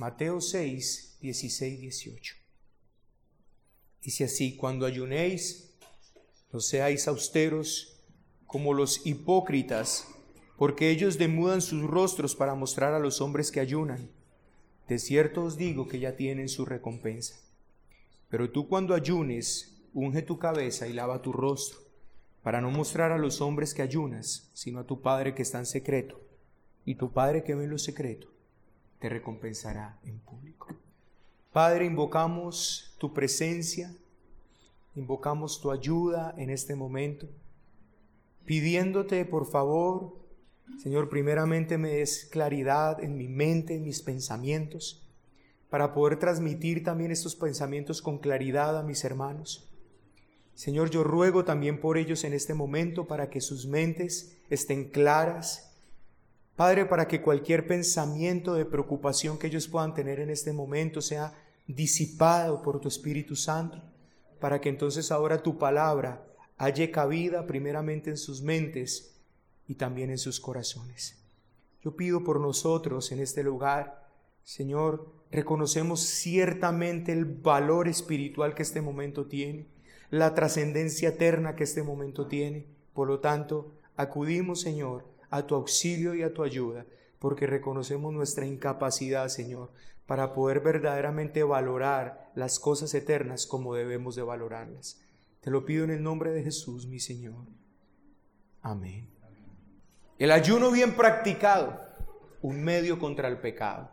[0.00, 2.34] Mateo 6, 16, 18.
[4.02, 5.74] Dice así, cuando ayunéis,
[6.50, 8.00] no seáis austeros
[8.46, 10.08] como los hipócritas,
[10.56, 14.10] porque ellos demudan sus rostros para mostrar a los hombres que ayunan.
[14.88, 17.38] De cierto os digo que ya tienen su recompensa.
[18.30, 21.78] Pero tú cuando ayunes, unge tu cabeza y lava tu rostro,
[22.42, 25.66] para no mostrar a los hombres que ayunas, sino a tu Padre que está en
[25.66, 26.18] secreto.
[26.86, 28.30] Y tu Padre que ve en lo secreto,
[29.00, 30.68] te recompensará en público.
[31.52, 33.92] Padre, invocamos tu presencia,
[34.94, 37.28] invocamos tu ayuda en este momento,
[38.44, 40.20] pidiéndote por favor,
[40.78, 45.02] Señor, primeramente me des claridad en mi mente, en mis pensamientos,
[45.68, 49.68] para poder transmitir también estos pensamientos con claridad a mis hermanos.
[50.54, 55.69] Señor, yo ruego también por ellos en este momento para que sus mentes estén claras.
[56.60, 61.32] Padre, para que cualquier pensamiento de preocupación que ellos puedan tener en este momento sea
[61.66, 63.80] disipado por tu Espíritu Santo,
[64.40, 66.22] para que entonces ahora tu palabra
[66.58, 69.16] halle cabida primeramente en sus mentes
[69.68, 71.16] y también en sus corazones.
[71.82, 74.06] Yo pido por nosotros en este lugar,
[74.44, 79.66] Señor, reconocemos ciertamente el valor espiritual que este momento tiene
[80.10, 82.66] la trascendencia eterna que este momento tiene.
[82.92, 86.84] Por lo tanto, acudimos, Señor, a tu auxilio y a tu ayuda,
[87.18, 89.70] porque reconocemos nuestra incapacidad, Señor,
[90.06, 95.00] para poder verdaderamente valorar las cosas eternas como debemos de valorarlas.
[95.40, 97.46] Te lo pido en el nombre de Jesús, mi Señor.
[98.60, 99.08] Amén.
[100.18, 101.80] El ayuno bien practicado,
[102.42, 103.90] un medio contra el pecado.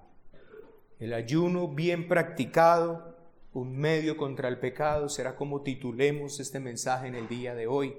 [1.00, 3.16] El ayuno bien practicado,
[3.54, 7.96] un medio contra el pecado, será como titulemos este mensaje en el día de hoy.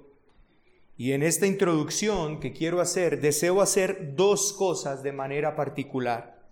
[0.99, 6.43] Y en esta introducción que quiero hacer, deseo hacer dos cosas de manera particular.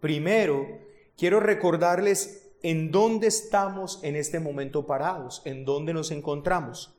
[0.00, 0.66] Primero,
[1.16, 6.92] quiero recordarles en dónde estamos en este momento parados, en dónde nos encontramos.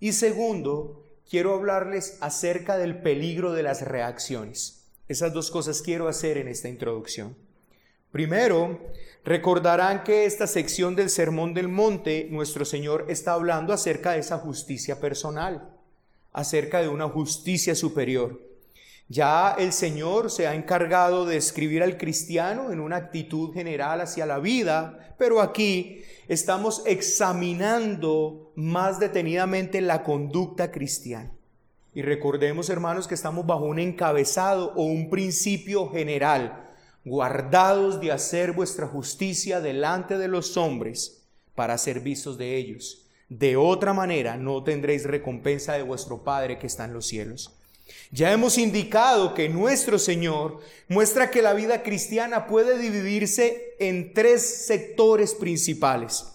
[0.00, 4.88] Y segundo, quiero hablarles acerca del peligro de las reacciones.
[5.06, 7.36] Esas dos cosas quiero hacer en esta introducción.
[8.10, 8.80] Primero,
[9.24, 14.38] recordarán que esta sección del Sermón del Monte, nuestro Señor está hablando acerca de esa
[14.38, 15.71] justicia personal,
[16.32, 18.40] acerca de una justicia superior.
[19.08, 24.24] Ya el Señor se ha encargado de escribir al cristiano en una actitud general hacia
[24.24, 31.30] la vida, pero aquí estamos examinando más detenidamente la conducta cristiana.
[31.94, 36.70] Y recordemos, hermanos, que estamos bajo un encabezado o un principio general
[37.04, 43.01] guardados de hacer vuestra justicia delante de los hombres para ser de ellos.
[43.38, 47.50] De otra manera no tendréis recompensa de vuestro Padre que está en los cielos.
[48.10, 54.66] Ya hemos indicado que nuestro Señor muestra que la vida cristiana puede dividirse en tres
[54.66, 56.26] sectores principales.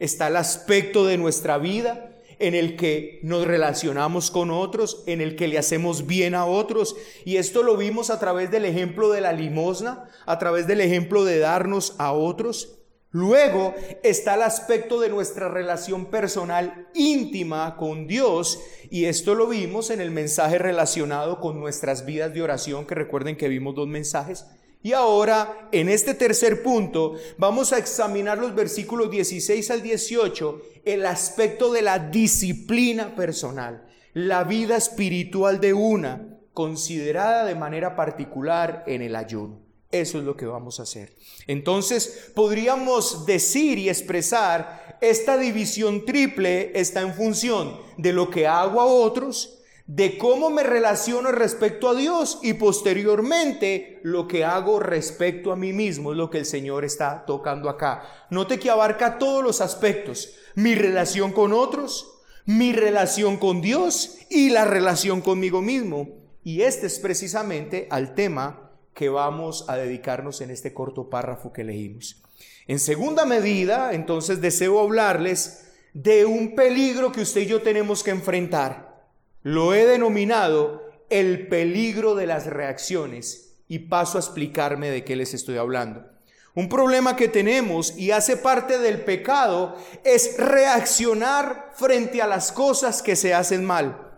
[0.00, 5.36] Está el aspecto de nuestra vida, en el que nos relacionamos con otros, en el
[5.36, 6.96] que le hacemos bien a otros.
[7.24, 11.24] Y esto lo vimos a través del ejemplo de la limosna, a través del ejemplo
[11.24, 12.79] de darnos a otros.
[13.12, 19.90] Luego está el aspecto de nuestra relación personal íntima con Dios y esto lo vimos
[19.90, 24.46] en el mensaje relacionado con nuestras vidas de oración, que recuerden que vimos dos mensajes.
[24.82, 31.04] Y ahora, en este tercer punto, vamos a examinar los versículos 16 al 18, el
[31.04, 33.84] aspecto de la disciplina personal,
[34.14, 39.69] la vida espiritual de una, considerada de manera particular en el ayuno.
[39.90, 41.12] Eso es lo que vamos a hacer.
[41.48, 48.80] Entonces, podríamos decir y expresar, esta división triple está en función de lo que hago
[48.80, 55.50] a otros, de cómo me relaciono respecto a Dios y posteriormente lo que hago respecto
[55.50, 58.04] a mí mismo es lo que el Señor está tocando acá.
[58.30, 64.50] Note que abarca todos los aspectos, mi relación con otros, mi relación con Dios y
[64.50, 66.08] la relación conmigo mismo.
[66.44, 68.69] Y este es precisamente al tema
[69.00, 72.22] que vamos a dedicarnos en este corto párrafo que leímos.
[72.66, 78.10] En segunda medida, entonces deseo hablarles de un peligro que usted y yo tenemos que
[78.10, 78.90] enfrentar
[79.42, 85.32] lo he denominado el peligro de las reacciones y paso a explicarme de qué les
[85.32, 86.04] estoy hablando.
[86.54, 93.00] Un problema que tenemos y hace parte del pecado es reaccionar frente a las cosas
[93.00, 94.09] que se hacen mal.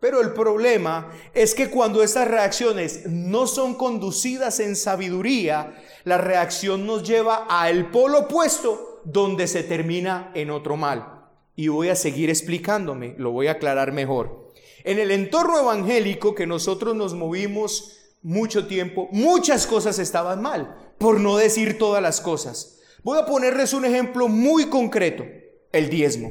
[0.00, 5.74] Pero el problema es que cuando esas reacciones no son conducidas en sabiduría,
[6.04, 11.26] la reacción nos lleva al polo opuesto donde se termina en otro mal.
[11.56, 14.52] Y voy a seguir explicándome, lo voy a aclarar mejor.
[14.84, 21.18] En el entorno evangélico que nosotros nos movimos mucho tiempo, muchas cosas estaban mal, por
[21.18, 22.80] no decir todas las cosas.
[23.02, 25.24] Voy a ponerles un ejemplo muy concreto,
[25.72, 26.30] el diezmo.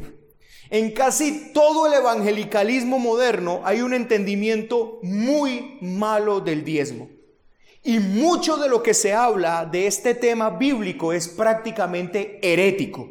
[0.70, 7.10] En casi todo el evangelicalismo moderno hay un entendimiento muy malo del diezmo.
[7.84, 13.10] Y mucho de lo que se habla de este tema bíblico es prácticamente herético.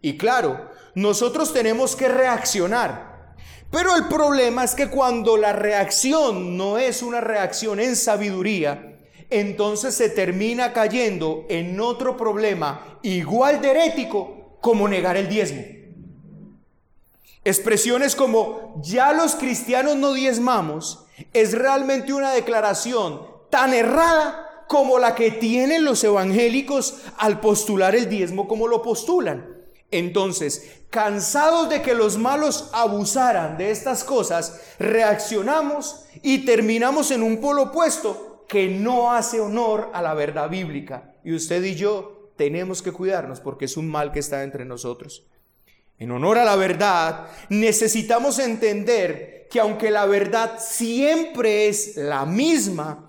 [0.00, 3.34] Y claro, nosotros tenemos que reaccionar.
[3.70, 9.94] Pero el problema es que cuando la reacción no es una reacción en sabiduría, entonces
[9.94, 15.75] se termina cayendo en otro problema igual de herético como negar el diezmo.
[17.46, 23.20] Expresiones como ya los cristianos no diezmamos es realmente una declaración
[23.50, 29.46] tan errada como la que tienen los evangélicos al postular el diezmo como lo postulan.
[29.92, 37.40] Entonces, cansados de que los malos abusaran de estas cosas, reaccionamos y terminamos en un
[37.40, 41.14] polo opuesto que no hace honor a la verdad bíblica.
[41.22, 45.28] Y usted y yo tenemos que cuidarnos porque es un mal que está entre nosotros.
[45.98, 53.06] En honor a la verdad, necesitamos entender que aunque la verdad siempre es la misma,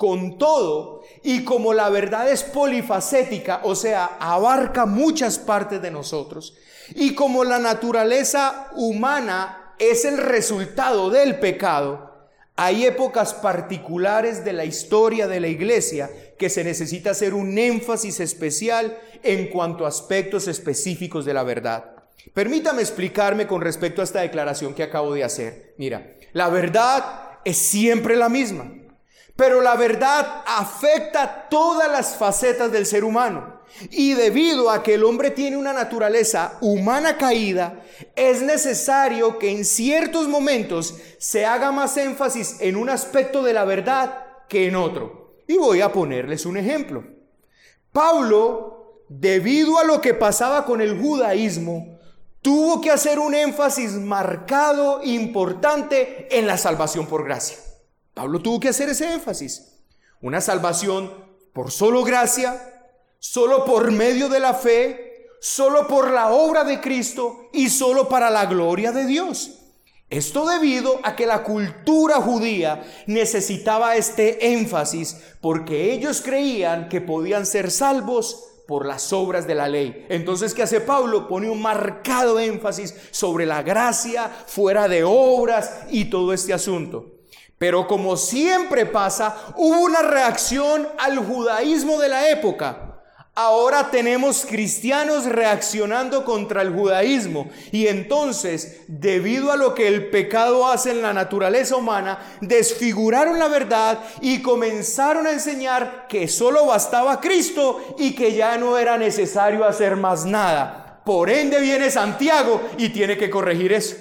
[0.00, 6.56] con todo, y como la verdad es polifacética, o sea, abarca muchas partes de nosotros,
[6.94, 12.10] y como la naturaleza humana es el resultado del pecado,
[12.56, 18.20] hay épocas particulares de la historia de la iglesia que se necesita hacer un énfasis
[18.20, 21.89] especial en cuanto a aspectos específicos de la verdad.
[22.34, 25.74] Permítame explicarme con respecto a esta declaración que acabo de hacer.
[25.78, 28.72] Mira, la verdad es siempre la misma.
[29.36, 33.60] Pero la verdad afecta todas las facetas del ser humano.
[33.90, 37.82] Y debido a que el hombre tiene una naturaleza humana caída,
[38.16, 43.64] es necesario que en ciertos momentos se haga más énfasis en un aspecto de la
[43.64, 45.36] verdad que en otro.
[45.46, 47.04] Y voy a ponerles un ejemplo.
[47.92, 51.98] Pablo, debido a lo que pasaba con el judaísmo,
[52.42, 57.56] tuvo que hacer un énfasis marcado, importante en la salvación por gracia.
[58.14, 59.78] Pablo tuvo que hacer ese énfasis.
[60.20, 61.12] Una salvación
[61.52, 62.88] por solo gracia,
[63.18, 68.30] solo por medio de la fe, solo por la obra de Cristo y solo para
[68.30, 69.52] la gloria de Dios.
[70.10, 77.46] Esto debido a que la cultura judía necesitaba este énfasis porque ellos creían que podían
[77.46, 80.06] ser salvos por las obras de la ley.
[80.08, 81.26] Entonces, ¿qué hace Pablo?
[81.26, 87.16] Pone un marcado énfasis sobre la gracia, fuera de obras y todo este asunto.
[87.58, 92.89] Pero como siempre pasa, hubo una reacción al judaísmo de la época.
[93.34, 97.48] Ahora tenemos cristianos reaccionando contra el judaísmo.
[97.70, 103.48] Y entonces, debido a lo que el pecado hace en la naturaleza humana, desfiguraron la
[103.48, 109.64] verdad y comenzaron a enseñar que solo bastaba Cristo y que ya no era necesario
[109.64, 111.00] hacer más nada.
[111.06, 113.96] Por ende viene Santiago y tiene que corregir eso.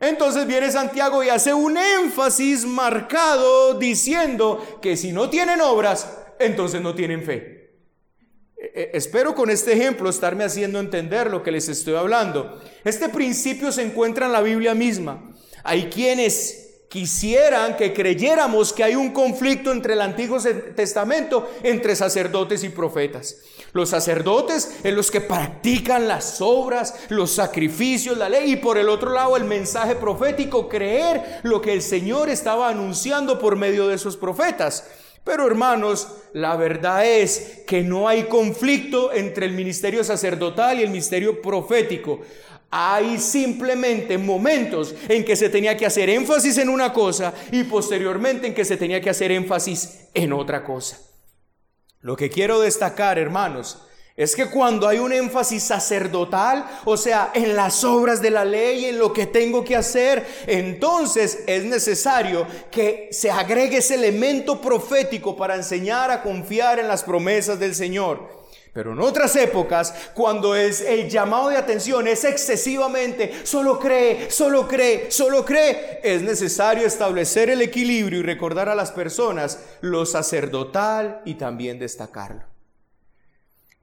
[0.00, 6.80] Entonces viene Santiago y hace un énfasis marcado diciendo que si no tienen obras, entonces
[6.80, 7.57] no tienen fe.
[8.74, 12.60] E, e, espero con este ejemplo estarme haciendo entender lo que les estoy hablando.
[12.84, 15.32] Este principio se encuentra en la Biblia misma.
[15.64, 20.38] Hay quienes quisieran que creyéramos que hay un conflicto entre el Antiguo
[20.74, 23.36] Testamento, entre sacerdotes y profetas.
[23.72, 28.88] Los sacerdotes en los que practican las obras, los sacrificios, la ley, y por el
[28.88, 33.96] otro lado el mensaje profético, creer lo que el Señor estaba anunciando por medio de
[33.96, 34.84] esos profetas.
[35.28, 40.88] Pero hermanos, la verdad es que no hay conflicto entre el ministerio sacerdotal y el
[40.88, 42.22] ministerio profético.
[42.70, 48.46] Hay simplemente momentos en que se tenía que hacer énfasis en una cosa y posteriormente
[48.46, 50.98] en que se tenía que hacer énfasis en otra cosa.
[52.00, 53.86] Lo que quiero destacar, hermanos,
[54.18, 58.86] es que cuando hay un énfasis sacerdotal, o sea, en las obras de la ley,
[58.86, 65.36] en lo que tengo que hacer, entonces es necesario que se agregue ese elemento profético
[65.36, 68.36] para enseñar a confiar en las promesas del Señor.
[68.72, 74.66] Pero en otras épocas, cuando es el llamado de atención es excesivamente, solo cree, solo
[74.66, 81.22] cree, solo cree, es necesario establecer el equilibrio y recordar a las personas lo sacerdotal
[81.24, 82.57] y también destacarlo.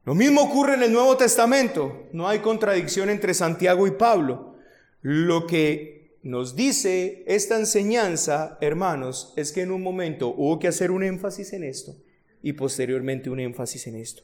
[0.05, 2.07] Lo mismo ocurre en el Nuevo Testamento.
[2.13, 4.55] No hay contradicción entre Santiago y Pablo.
[5.01, 10.91] Lo que nos dice esta enseñanza, hermanos, es que en un momento hubo que hacer
[10.91, 11.95] un énfasis en esto
[12.43, 14.21] y posteriormente un énfasis en esto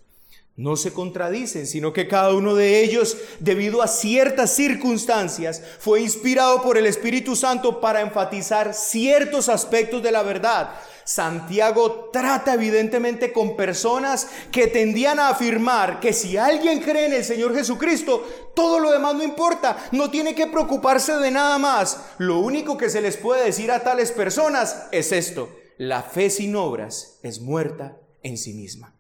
[0.58, 6.62] no se contradicen, sino que cada uno de ellos, debido a ciertas circunstancias, fue inspirado
[6.62, 10.72] por el Espíritu Santo para enfatizar ciertos aspectos de la verdad.
[11.14, 17.26] Santiago trata evidentemente con personas que tendían a afirmar que si alguien cree en el
[17.26, 18.26] Señor Jesucristo,
[18.56, 22.02] todo lo demás no importa, no tiene que preocuparse de nada más.
[22.18, 26.56] Lo único que se les puede decir a tales personas es esto, la fe sin
[26.56, 28.96] obras es muerta en sí misma.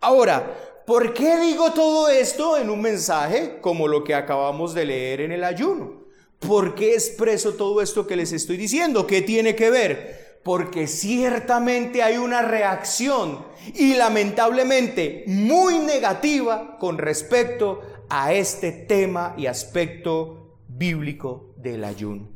[0.00, 5.20] Ahora, ¿por qué digo todo esto en un mensaje como lo que acabamos de leer
[5.20, 6.02] en el ayuno?
[6.40, 9.06] ¿Por qué expreso todo esto que les estoy diciendo?
[9.06, 10.23] ¿Qué tiene que ver?
[10.44, 19.46] Porque ciertamente hay una reacción y lamentablemente muy negativa con respecto a este tema y
[19.46, 22.28] aspecto bíblico del ayuno.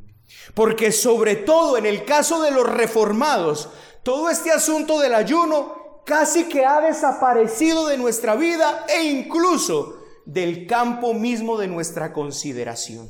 [0.55, 3.69] Porque sobre todo en el caso de los reformados,
[4.01, 10.65] todo este asunto del ayuno casi que ha desaparecido de nuestra vida e incluso del
[10.65, 13.07] campo mismo de nuestra consideración.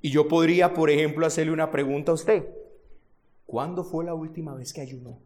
[0.00, 2.59] Y yo podría, por ejemplo, hacerle una pregunta a usted.
[3.50, 5.18] ¿Cuándo fue la última vez que ayunó?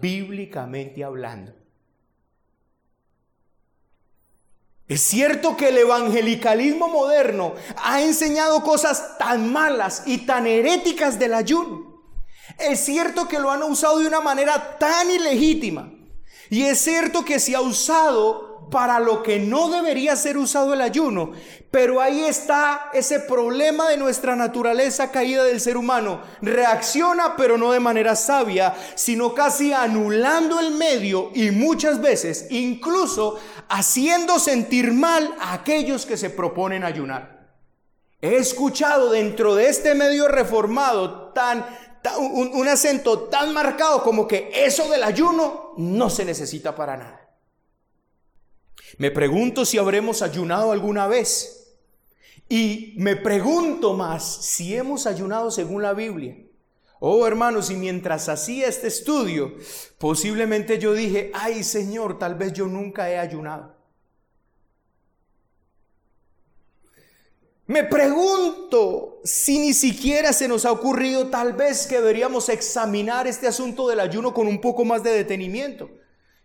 [0.00, 1.52] Bíblicamente hablando.
[4.88, 11.34] Es cierto que el evangelicalismo moderno ha enseñado cosas tan malas y tan heréticas del
[11.34, 12.02] ayuno.
[12.58, 15.92] Es cierto que lo han usado de una manera tan ilegítima.
[16.48, 20.80] Y es cierto que se ha usado para lo que no debería ser usado el
[20.80, 21.32] ayuno.
[21.70, 26.22] Pero ahí está ese problema de nuestra naturaleza caída del ser humano.
[26.40, 33.38] Reacciona, pero no de manera sabia, sino casi anulando el medio y muchas veces incluso
[33.68, 37.34] haciendo sentir mal a aquellos que se proponen ayunar.
[38.20, 41.66] He escuchado dentro de este medio reformado tan,
[42.18, 47.23] un, acento tan marcado como que eso del ayuno no se necesita para nada.
[48.98, 51.64] Me pregunto si habremos ayunado alguna vez.
[52.48, 56.36] Y me pregunto más si hemos ayunado según la Biblia.
[57.00, 59.54] Oh hermanos, y mientras hacía este estudio,
[59.98, 63.74] posiblemente yo dije, ay Señor, tal vez yo nunca he ayunado.
[67.66, 73.46] Me pregunto si ni siquiera se nos ha ocurrido tal vez que deberíamos examinar este
[73.46, 75.90] asunto del ayuno con un poco más de detenimiento.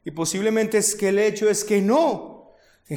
[0.05, 2.28] Y posiblemente es que el hecho es que no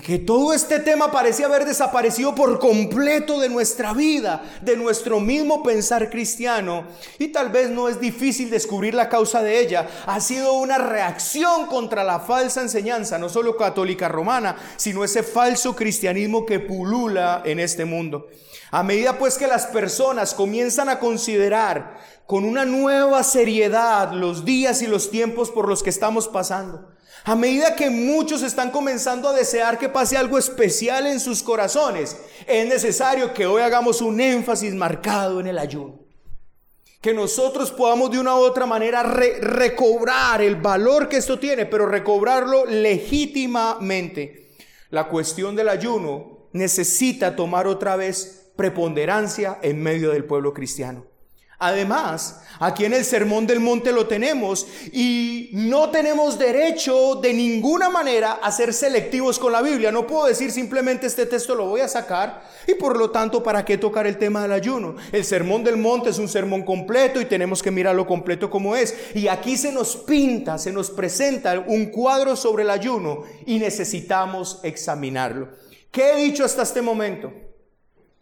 [0.00, 5.62] que todo este tema parecía haber desaparecido por completo de nuestra vida, de nuestro mismo
[5.62, 6.86] pensar cristiano.
[7.18, 9.86] Y tal vez no es difícil descubrir la causa de ella.
[10.06, 15.76] Ha sido una reacción contra la falsa enseñanza, no solo católica romana, sino ese falso
[15.76, 18.28] cristianismo que pulula en este mundo.
[18.70, 24.80] A medida pues que las personas comienzan a considerar con una nueva seriedad los días
[24.80, 26.88] y los tiempos por los que estamos pasando,
[27.24, 32.16] a medida que muchos están comenzando a desear que pase algo especial en sus corazones,
[32.46, 36.00] es necesario que hoy hagamos un énfasis marcado en el ayuno.
[37.00, 41.86] Que nosotros podamos de una u otra manera recobrar el valor que esto tiene, pero
[41.86, 44.50] recobrarlo legítimamente.
[44.90, 51.11] La cuestión del ayuno necesita tomar otra vez preponderancia en medio del pueblo cristiano.
[51.64, 57.88] Además, aquí en el Sermón del Monte lo tenemos y no tenemos derecho de ninguna
[57.88, 59.92] manera a ser selectivos con la Biblia.
[59.92, 63.64] No puedo decir simplemente este texto lo voy a sacar y por lo tanto, ¿para
[63.64, 64.96] qué tocar el tema del ayuno?
[65.12, 68.92] El Sermón del Monte es un sermón completo y tenemos que mirarlo completo como es.
[69.14, 74.58] Y aquí se nos pinta, se nos presenta un cuadro sobre el ayuno y necesitamos
[74.64, 75.48] examinarlo.
[75.92, 77.32] ¿Qué he dicho hasta este momento?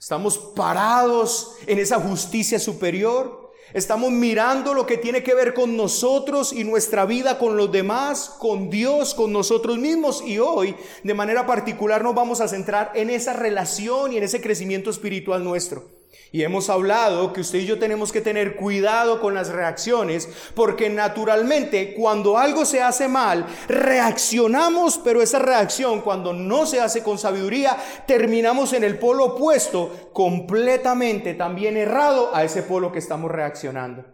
[0.00, 3.52] Estamos parados en esa justicia superior.
[3.74, 8.34] Estamos mirando lo que tiene que ver con nosotros y nuestra vida con los demás,
[8.38, 10.22] con Dios, con nosotros mismos.
[10.26, 14.40] Y hoy, de manera particular, nos vamos a centrar en esa relación y en ese
[14.40, 15.99] crecimiento espiritual nuestro.
[16.32, 20.88] Y hemos hablado que usted y yo tenemos que tener cuidado con las reacciones, porque
[20.88, 27.18] naturalmente cuando algo se hace mal, reaccionamos, pero esa reacción cuando no se hace con
[27.18, 27.76] sabiduría,
[28.06, 34.04] terminamos en el polo opuesto, completamente también errado a ese polo que estamos reaccionando.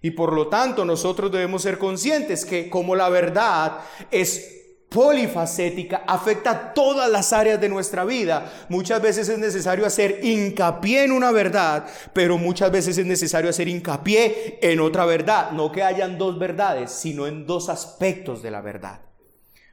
[0.00, 4.57] Y por lo tanto nosotros debemos ser conscientes que como la verdad es
[4.88, 8.50] polifacética, afecta todas las áreas de nuestra vida.
[8.68, 13.68] Muchas veces es necesario hacer hincapié en una verdad, pero muchas veces es necesario hacer
[13.68, 15.50] hincapié en otra verdad.
[15.50, 19.00] No que hayan dos verdades, sino en dos aspectos de la verdad.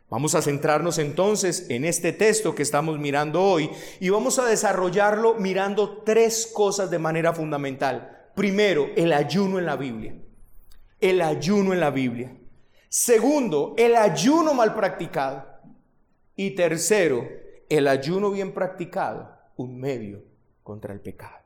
[0.10, 5.36] Vamos a centrarnos entonces en este texto que estamos mirando hoy y vamos a desarrollarlo
[5.36, 8.29] mirando tres cosas de manera fundamental.
[8.36, 10.15] Primero, el ayuno en la Biblia.
[11.01, 12.36] El ayuno en la Biblia.
[12.89, 15.46] Segundo, el ayuno mal practicado.
[16.36, 17.27] Y tercero,
[17.70, 20.24] el ayuno bien practicado, un medio
[20.63, 21.44] contra el pecado.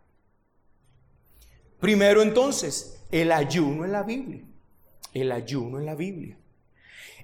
[1.80, 4.44] Primero entonces, el ayuno en la Biblia.
[5.14, 6.38] el ayuno en la Biblia.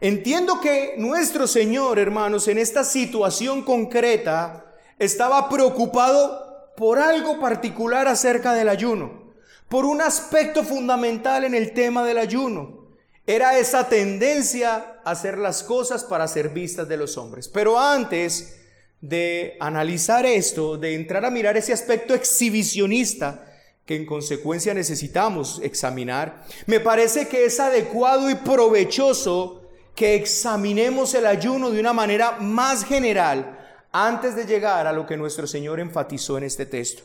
[0.01, 8.53] Entiendo que nuestro Señor, hermanos, en esta situación concreta, estaba preocupado por algo particular acerca
[8.53, 9.33] del ayuno,
[9.69, 12.84] por un aspecto fundamental en el tema del ayuno.
[13.27, 17.47] Era esa tendencia a hacer las cosas para ser vistas de los hombres.
[17.47, 18.57] Pero antes
[19.01, 23.51] de analizar esto, de entrar a mirar ese aspecto exhibicionista
[23.85, 31.25] que en consecuencia necesitamos examinar, me parece que es adecuado y provechoso que examinemos el
[31.25, 33.59] ayuno de una manera más general
[33.91, 37.03] antes de llegar a lo que nuestro Señor enfatizó en este texto.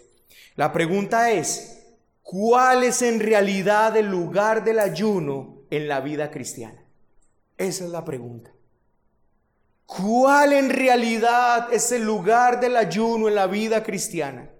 [0.56, 1.78] La pregunta es,
[2.22, 6.84] ¿cuál es en realidad el lugar del ayuno en la vida cristiana?
[7.56, 8.50] Esa es la pregunta.
[9.86, 14.50] ¿Cuál en realidad es el lugar del ayuno en la vida cristiana?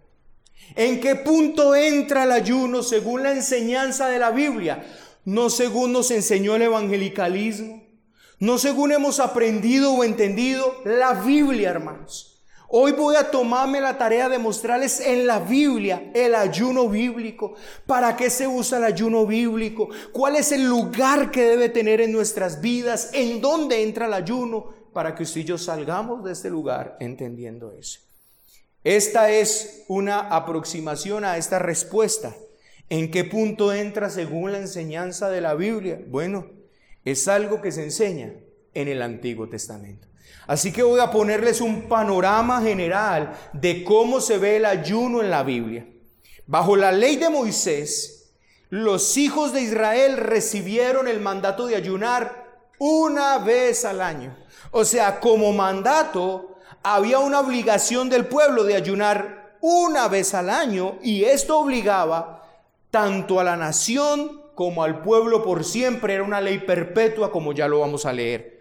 [0.75, 4.85] ¿En qué punto entra el ayuno según la enseñanza de la Biblia?
[5.25, 7.83] No según nos enseñó el evangelicalismo,
[8.39, 12.30] no según hemos aprendido o entendido la Biblia, hermanos.
[12.73, 17.55] Hoy voy a tomarme la tarea de mostrarles en la Biblia el ayuno bíblico.
[17.85, 19.89] ¿Para qué se usa el ayuno bíblico?
[20.13, 23.11] ¿Cuál es el lugar que debe tener en nuestras vidas?
[23.13, 24.73] ¿En dónde entra el ayuno?
[24.93, 28.03] Para que usted y yo salgamos de este lugar entendiendo eso.
[28.85, 32.37] Esta es una aproximación a esta respuesta.
[32.89, 36.01] ¿En qué punto entra según la enseñanza de la Biblia?
[36.07, 36.47] Bueno,
[37.05, 38.33] es algo que se enseña
[38.75, 40.10] en el Antiguo Testamento.
[40.47, 45.31] Así que voy a ponerles un panorama general de cómo se ve el ayuno en
[45.31, 45.87] la Biblia.
[46.47, 48.33] Bajo la ley de Moisés,
[48.69, 54.37] los hijos de Israel recibieron el mandato de ayunar una vez al año.
[54.73, 60.99] O sea, como mandato había una obligación del pueblo de ayunar una vez al año
[61.03, 62.49] y esto obligaba
[62.91, 67.69] tanto a la nación como al pueblo por siempre, era una ley perpetua como ya
[67.69, 68.60] lo vamos a leer.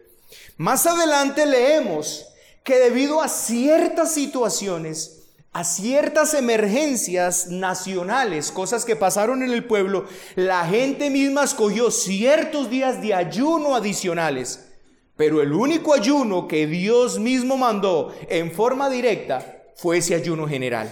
[0.59, 2.27] Más adelante leemos
[2.65, 10.03] que debido a ciertas situaciones, a ciertas emergencias nacionales, cosas que pasaron en el pueblo,
[10.36, 14.69] la gente misma escogió ciertos días de ayuno adicionales.
[15.15, 20.91] Pero el único ayuno que Dios mismo mandó en forma directa fue ese ayuno general.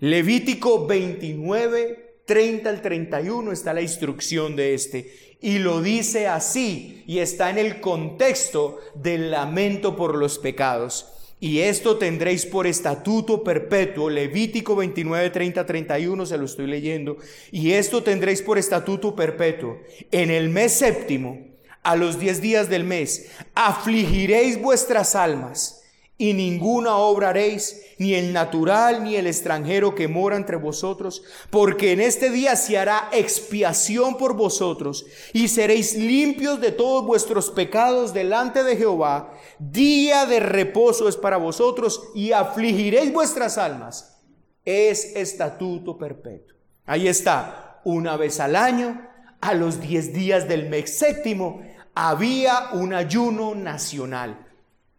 [0.00, 5.31] Levítico 29, 30 al 31 está la instrucción de este.
[5.42, 11.08] Y lo dice así, y está en el contexto del lamento por los pecados.
[11.40, 17.16] Y esto tendréis por estatuto perpetuo, Levítico 29, 30, 31, se lo estoy leyendo.
[17.50, 19.78] Y esto tendréis por estatuto perpetuo.
[20.12, 21.40] En el mes séptimo,
[21.82, 25.81] a los diez días del mes, afligiréis vuestras almas
[26.18, 31.92] y ninguna obra haréis, ni el natural ni el extranjero que mora entre vosotros, porque
[31.92, 38.12] en este día se hará expiación por vosotros, y seréis limpios de todos vuestros pecados
[38.12, 39.32] delante de Jehová.
[39.58, 44.20] Día de reposo es para vosotros, y afligiréis vuestras almas.
[44.64, 46.56] Es estatuto perpetuo.
[46.86, 49.08] Ahí está, una vez al año,
[49.40, 51.62] a los diez días del mes séptimo,
[51.94, 54.51] había un ayuno nacional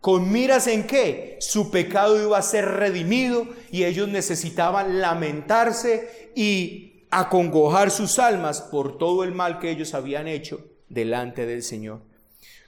[0.03, 1.37] ¿Con miras en qué?
[1.39, 8.97] Su pecado iba a ser redimido y ellos necesitaban lamentarse y acongojar sus almas por
[8.97, 12.01] todo el mal que ellos habían hecho delante del Señor.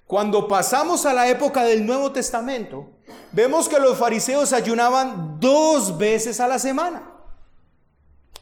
[0.08, 2.92] Cuando pasamos a la época del Nuevo Testamento,
[3.34, 7.12] vemos que los fariseos ayunaban dos veces a la semana.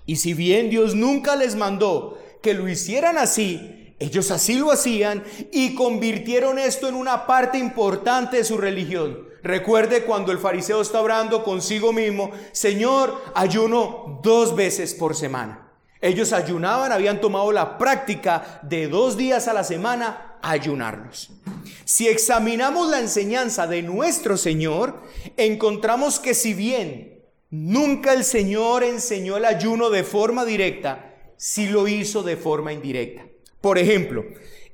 [0.05, 5.23] Y si bien Dios nunca les mandó que lo hicieran así, ellos así lo hacían
[5.51, 9.29] y convirtieron esto en una parte importante de su religión.
[9.41, 15.71] Recuerde cuando el fariseo está orando consigo mismo, Señor, ayuno dos veces por semana.
[16.01, 21.31] Ellos ayunaban, habían tomado la práctica de dos días a la semana ayunarlos.
[21.85, 25.01] Si examinamos la enseñanza de nuestro Señor,
[25.37, 31.87] encontramos que si bien nunca el Señor enseñó el ayuno de forma directa, sí lo
[31.87, 33.32] hizo de forma indirecta.
[33.63, 34.25] Por ejemplo,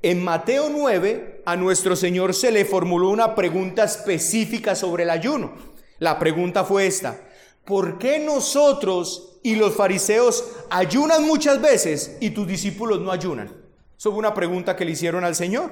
[0.01, 5.53] en Mateo 9 a nuestro Señor se le formuló una pregunta específica sobre el ayuno.
[5.99, 7.21] La pregunta fue esta,
[7.65, 13.49] ¿por qué nosotros y los fariseos ayunan muchas veces y tus discípulos no ayunan?
[13.95, 15.69] Eso fue una pregunta que le hicieron al Señor.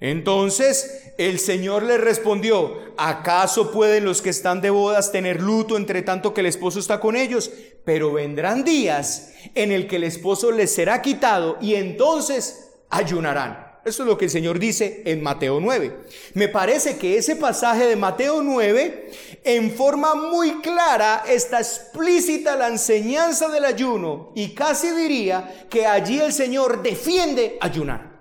[0.00, 6.02] Entonces el Señor le respondió, ¿acaso pueden los que están de bodas tener luto entre
[6.02, 7.50] tanto que el esposo está con ellos?
[7.84, 13.64] Pero vendrán días en el que el esposo les será quitado y entonces ayunarán.
[13.84, 15.94] Eso es lo que el Señor dice en Mateo 9.
[16.32, 19.10] Me parece que ese pasaje de Mateo 9
[19.44, 26.18] en forma muy clara está explícita la enseñanza del ayuno y casi diría que allí
[26.18, 28.13] el Señor defiende ayunar.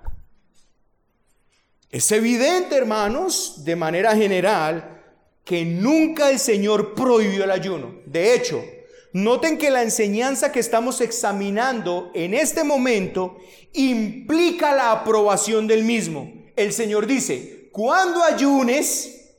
[1.93, 5.03] Es evidente, hermanos, de manera general,
[5.45, 7.99] que nunca el Señor prohibió el ayuno.
[8.07, 8.65] De hecho,
[9.11, 13.37] noten que la enseñanza que estamos examinando en este momento
[13.73, 16.33] implica la aprobación del mismo.
[16.55, 19.35] El Señor dice, cuando ayunes,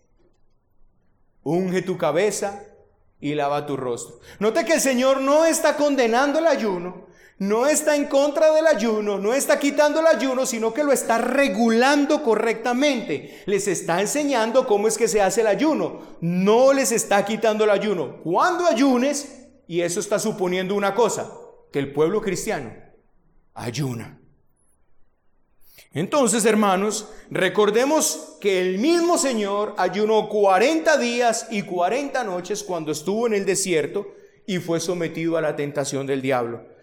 [1.43, 2.67] unge tu cabeza
[3.21, 4.21] y lava tu rostro.
[4.39, 7.04] Note que el Señor no está condenando el ayuno,
[7.39, 11.19] no está en contra del ayuno, no está quitando el ayuno, sino que lo está
[11.19, 13.43] regulando correctamente.
[13.47, 16.17] Les está enseñando cómo es que se hace el ayuno.
[16.21, 18.23] No les está quitando el ayuno.
[18.23, 21.33] Cuando ayunes, y eso está suponiendo una cosa,
[21.73, 22.73] que el pueblo cristiano
[23.53, 24.21] ayuna.
[25.93, 33.27] Entonces, hermanos, recordemos que el mismo Señor ayunó 40 días y 40 noches cuando estuvo
[33.27, 34.07] en el desierto
[34.47, 36.74] y fue sometido a la tentación del diablo.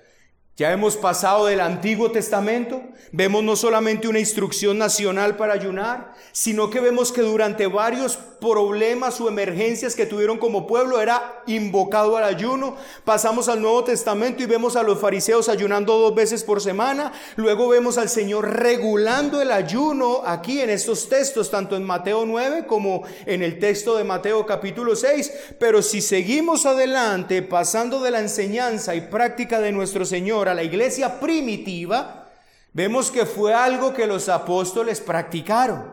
[0.62, 6.70] Ya hemos pasado del Antiguo Testamento, vemos no solamente una instrucción nacional para ayunar, sino
[6.70, 12.24] que vemos que durante varios problemas o emergencias que tuvieron como pueblo era invocado al
[12.24, 12.76] ayuno.
[13.06, 17.12] Pasamos al Nuevo Testamento y vemos a los fariseos ayunando dos veces por semana.
[17.36, 22.66] Luego vemos al Señor regulando el ayuno aquí en estos textos, tanto en Mateo 9
[22.66, 25.32] como en el texto de Mateo capítulo 6.
[25.60, 30.64] Pero si seguimos adelante, pasando de la enseñanza y práctica de nuestro Señor, a la
[30.64, 32.30] iglesia primitiva,
[32.74, 35.92] vemos que fue algo que los apóstoles practicaron.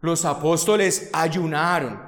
[0.00, 2.00] Los apóstoles ayunaron.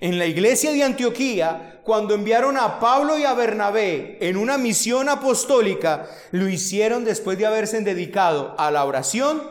[0.00, 5.08] En la iglesia de Antioquía, cuando enviaron a Pablo y a Bernabé en una misión
[5.08, 9.42] apostólica, lo hicieron después de haberse dedicado a la oración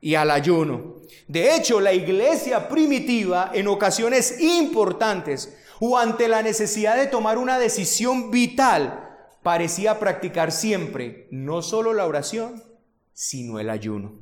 [0.00, 0.96] y al ayuno.
[1.28, 7.58] De hecho, la iglesia primitiva en ocasiones importantes o ante la necesidad de tomar una
[7.58, 9.05] decisión vital,
[9.46, 12.64] parecía practicar siempre no solo la oración,
[13.12, 14.18] sino el ayuno.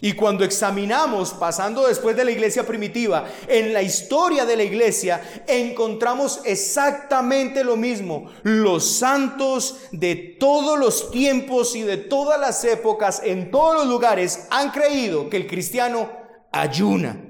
[0.00, 5.42] Y cuando examinamos, pasando después de la iglesia primitiva, en la historia de la iglesia,
[5.48, 8.30] encontramos exactamente lo mismo.
[8.44, 14.46] Los santos de todos los tiempos y de todas las épocas, en todos los lugares,
[14.50, 16.12] han creído que el cristiano
[16.52, 17.29] ayuna.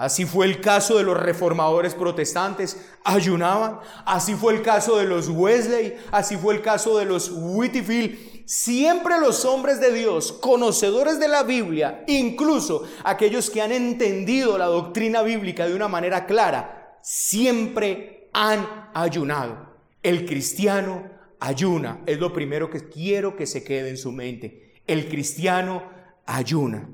[0.00, 3.80] Así fue el caso de los reformadores protestantes, ayunaban.
[4.06, 8.46] Así fue el caso de los Wesley, así fue el caso de los Whitfield.
[8.46, 14.64] Siempre los hombres de Dios, conocedores de la Biblia, incluso aquellos que han entendido la
[14.64, 19.68] doctrina bíblica de una manera clara, siempre han ayunado.
[20.02, 21.10] El cristiano
[21.40, 22.00] ayuna.
[22.06, 24.72] Es lo primero que quiero que se quede en su mente.
[24.86, 25.82] El cristiano
[26.24, 26.88] ayuna.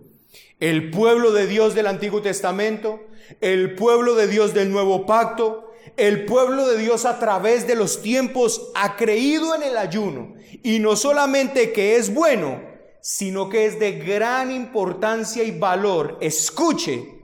[0.58, 3.00] El pueblo de Dios del Antiguo Testamento,
[3.40, 8.02] el pueblo de Dios del Nuevo Pacto, el pueblo de Dios a través de los
[8.02, 10.34] tiempos ha creído en el ayuno.
[10.62, 12.62] Y no solamente que es bueno,
[13.00, 16.18] sino que es de gran importancia y valor.
[16.20, 17.16] Escuche,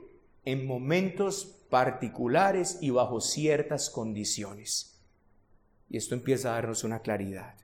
[0.45, 5.01] en momentos particulares y bajo ciertas condiciones.
[5.89, 7.55] Y esto empieza a darnos una claridad.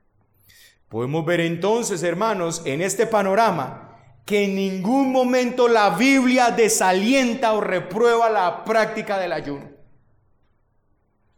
[0.87, 3.88] Podemos ver entonces, hermanos, en este panorama,
[4.29, 9.71] que en ningún momento la Biblia desalienta o reprueba la práctica del ayuno.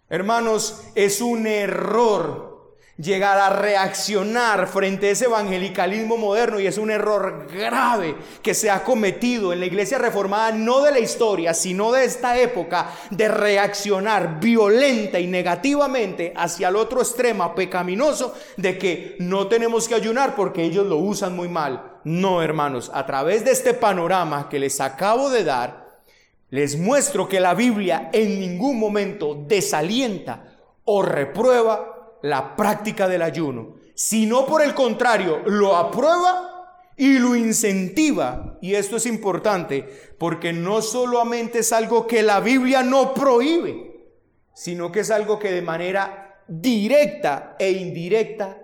[0.10, 2.51] Hermanos, es un error
[2.98, 8.70] llegar a reaccionar frente a ese evangelicalismo moderno y es un error grave que se
[8.70, 13.28] ha cometido en la iglesia reformada, no de la historia, sino de esta época, de
[13.28, 20.36] reaccionar violenta y negativamente hacia el otro extremo pecaminoso de que no tenemos que ayunar
[20.36, 22.00] porque ellos lo usan muy mal.
[22.04, 26.02] No, hermanos, a través de este panorama que les acabo de dar,
[26.50, 30.52] les muestro que la Biblia en ningún momento desalienta
[30.84, 36.52] o reprueba la práctica del ayuno, sino por el contrario, lo aprueba
[36.98, 38.58] y lo incentiva.
[38.62, 44.08] Y esto es importante porque no solamente es algo que la Biblia no prohíbe,
[44.54, 48.62] sino que es algo que de manera directa e indirecta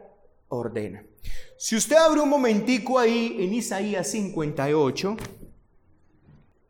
[0.49, 1.03] ordena.
[1.57, 5.17] Si usted abre un momentico ahí en Isaías 58,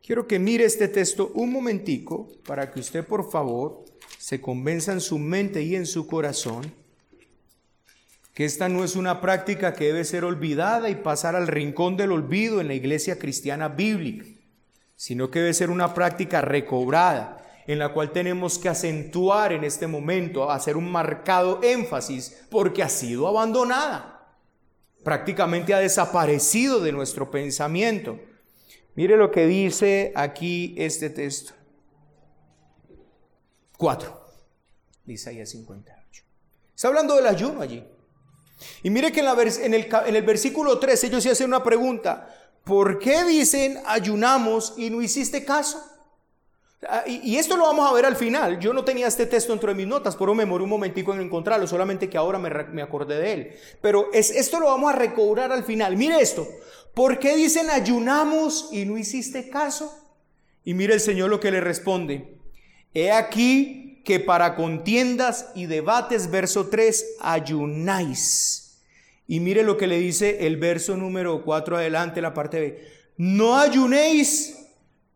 [0.01, 3.83] quiero que mire este texto un momentico para que usted por favor
[4.17, 6.73] se convenza en su mente y en su corazón
[8.37, 12.11] que esta no es una práctica que debe ser olvidada y pasar al rincón del
[12.11, 14.25] olvido en la iglesia cristiana bíblica,
[14.95, 19.87] sino que debe ser una práctica recobrada en la cual tenemos que acentuar en este
[19.87, 24.35] momento, hacer un marcado énfasis, porque ha sido abandonada.
[25.03, 28.19] Prácticamente ha desaparecido de nuestro pensamiento.
[28.93, 31.56] Mire lo que dice aquí este texto.
[33.77, 34.27] 4.
[35.07, 36.23] Isaías 58.
[36.75, 37.83] Está hablando del ayuno allí.
[38.83, 42.33] Y mire que en, el, en el versículo 3 ellos se hacen una pregunta.
[42.67, 45.81] ¿por qué dicen ayunamos y no hiciste caso?
[46.87, 48.59] Ah, y, esto lo vamos a ver al final.
[48.59, 51.21] Yo no tenía este texto dentro de mis notas, pero me demoré un momentico en
[51.21, 53.55] encontrarlo, solamente que ahora me, acordé de él.
[53.81, 55.97] Pero es, esto lo vamos a recobrar al final.
[55.97, 56.47] Mire esto.
[56.93, 59.91] ¿Por qué dicen ayunamos y no hiciste caso?
[60.63, 62.36] Y mire el Señor lo que le responde.
[62.97, 68.81] He aquí que para contiendas y debates, verso 3, ayunáis.
[69.27, 72.87] Y mire lo que le dice el verso número 4 adelante, la parte B.
[73.17, 74.57] No ayunéis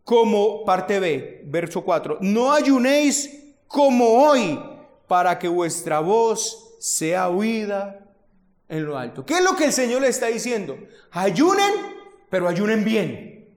[0.04, 4.60] como parte B, verso 4, no ayunéis como hoy
[5.08, 8.06] para que vuestra voz sea oída
[8.70, 9.26] en lo alto.
[9.26, 10.78] ¿Qué es lo que el Señor le está diciendo?
[11.10, 11.74] Ayunen,
[12.30, 13.50] pero ayunen bien.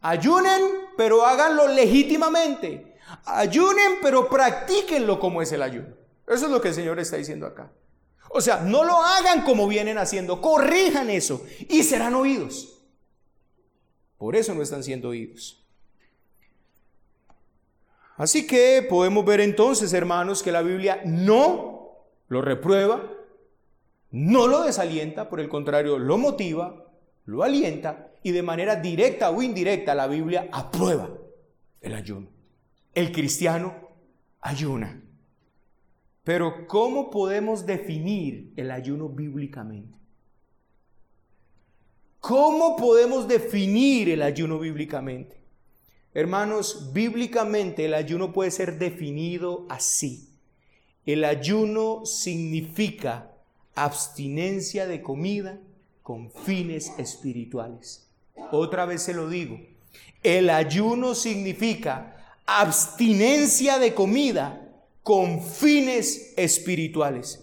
[0.00, 0.62] Ayunen,
[0.96, 2.89] pero háganlo legítimamente.
[3.24, 5.94] Ayunen, pero practíquenlo como es el ayuno.
[6.26, 7.70] Eso es lo que el Señor está diciendo acá.
[8.30, 12.80] O sea, no lo hagan como vienen haciendo, corrijan eso y serán oídos.
[14.16, 15.64] Por eso no están siendo oídos.
[18.16, 21.96] Así que podemos ver entonces, hermanos, que la Biblia no
[22.28, 23.02] lo reprueba,
[24.10, 26.84] no lo desalienta, por el contrario, lo motiva,
[27.24, 31.08] lo alienta y de manera directa o indirecta la Biblia aprueba
[31.80, 32.28] el ayuno.
[32.94, 33.74] El cristiano
[34.40, 35.02] ayuna.
[36.24, 39.98] Pero ¿cómo podemos definir el ayuno bíblicamente?
[42.20, 45.40] ¿Cómo podemos definir el ayuno bíblicamente?
[46.12, 50.28] Hermanos, bíblicamente el ayuno puede ser definido así.
[51.06, 53.30] El ayuno significa
[53.74, 55.60] abstinencia de comida
[56.02, 58.08] con fines espirituales.
[58.52, 59.60] Otra vez se lo digo.
[60.22, 64.60] El ayuno significa abstinencia de comida
[65.02, 67.40] con fines espirituales.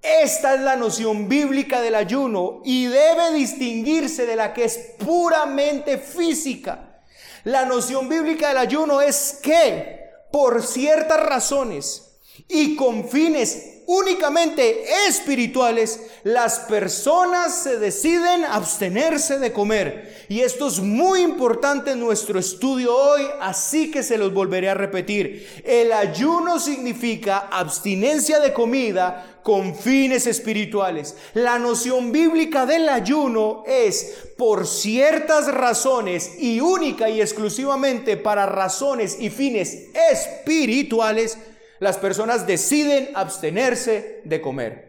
[0.00, 5.98] Esta es la noción bíblica del ayuno y debe distinguirse de la que es puramente
[5.98, 7.02] física.
[7.44, 12.07] La noción bíblica del ayuno es que por ciertas razones
[12.48, 20.26] y con fines únicamente espirituales, las personas se deciden abstenerse de comer.
[20.28, 24.74] Y esto es muy importante en nuestro estudio hoy, así que se los volveré a
[24.74, 25.62] repetir.
[25.64, 31.16] El ayuno significa abstinencia de comida con fines espirituales.
[31.32, 39.16] La noción bíblica del ayuno es por ciertas razones y única y exclusivamente para razones
[39.18, 41.38] y fines espirituales
[41.80, 44.88] las personas deciden abstenerse de comer.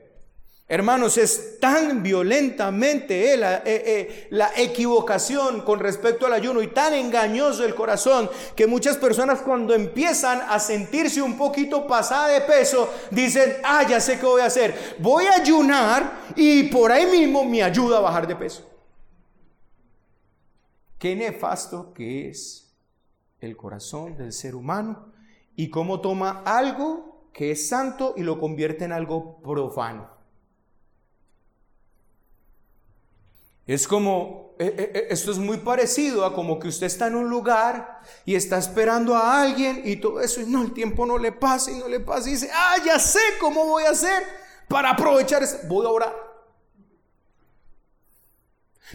[0.72, 6.68] Hermanos, es tan violentamente eh, la, eh, eh, la, equivocación con respecto al ayuno y
[6.68, 12.42] tan engañoso el corazón que muchas personas cuando empiezan a sentirse un poquito pasada de
[12.42, 14.96] peso dicen, ah, ya sé qué voy a hacer.
[15.00, 18.70] Voy a ayunar y por ahí mismo me ayuda a bajar de peso.
[21.00, 22.76] Qué nefasto que es
[23.40, 25.12] el corazón del ser humano
[25.60, 30.10] y cómo toma algo que es santo y lo convierte en algo profano.
[33.68, 37.16] Es como, eh, eh, eh, esto es muy parecido a como que usted está en
[37.16, 41.18] un lugar y está esperando a alguien y todo eso, y no, el tiempo no
[41.18, 44.24] le pasa y no le pasa y dice, ah, ya sé cómo voy a hacer
[44.70, 46.29] para aprovechar, voy a orar.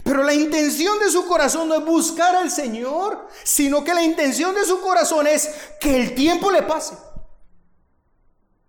[0.03, 4.53] Pero la intención de su corazón no es buscar al Señor, sino que la intención
[4.53, 6.95] de su corazón es que el tiempo le pase.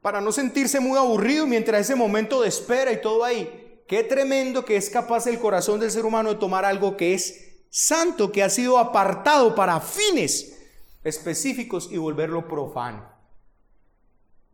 [0.00, 3.82] Para no sentirse muy aburrido mientras ese momento de espera y todo ahí.
[3.88, 7.64] Qué tremendo que es capaz el corazón del ser humano de tomar algo que es
[7.70, 10.56] santo, que ha sido apartado para fines
[11.02, 13.15] específicos y volverlo profano.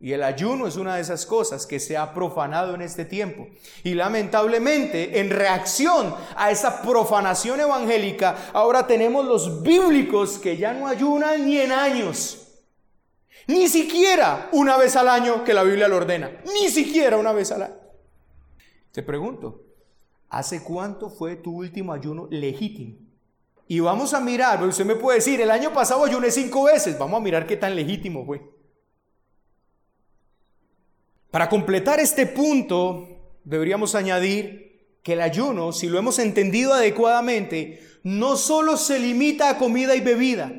[0.03, 3.47] Y el ayuno es una de esas cosas que se ha profanado en este tiempo.
[3.85, 10.87] Y lamentablemente, en reacción a esa profanación evangélica, ahora tenemos los bíblicos que ya no
[10.87, 12.49] ayunan ni en años.
[13.47, 16.31] Ni siquiera una vez al año que la Biblia lo ordena.
[16.53, 17.75] Ni siquiera una vez al año.
[18.91, 19.61] Te pregunto,
[20.27, 22.97] ¿hace cuánto fue tu último ayuno legítimo?
[23.69, 26.99] Y vamos a mirar, usted me puede decir, el año pasado ayuné cinco veces.
[26.99, 28.52] Vamos a mirar qué tan legítimo fue.
[31.33, 33.07] Para completar este punto,
[33.43, 39.57] deberíamos añadir que el ayuno, si lo hemos entendido adecuadamente, no solo se limita a
[39.57, 40.53] comida y bebida,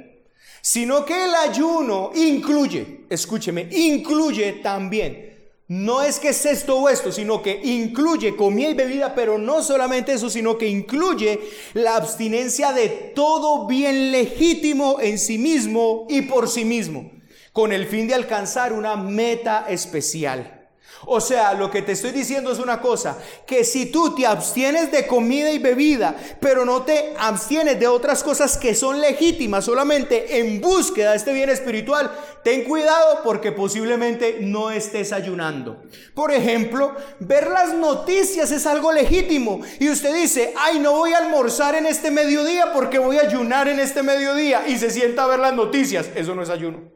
[0.62, 7.12] sino que el ayuno incluye, escúcheme, incluye también, no es que es esto o esto,
[7.12, 11.38] sino que incluye comida y bebida, pero no solamente eso, sino que incluye
[11.74, 17.12] la abstinencia de todo bien legítimo en sí mismo y por sí mismo,
[17.52, 20.62] con el fin de alcanzar una meta especial.
[21.06, 24.90] O sea, lo que te estoy diciendo es una cosa, que si tú te abstienes
[24.90, 30.38] de comida y bebida, pero no te abstienes de otras cosas que son legítimas, solamente
[30.38, 32.10] en búsqueda de este bien espiritual,
[32.42, 35.82] ten cuidado porque posiblemente no estés ayunando.
[36.14, 41.18] Por ejemplo, ver las noticias es algo legítimo y usted dice, ay, no voy a
[41.18, 45.28] almorzar en este mediodía porque voy a ayunar en este mediodía y se sienta a
[45.28, 46.10] ver las noticias.
[46.14, 46.92] Eso no es ayuno.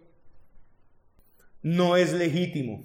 [1.62, 2.84] No es legítimo.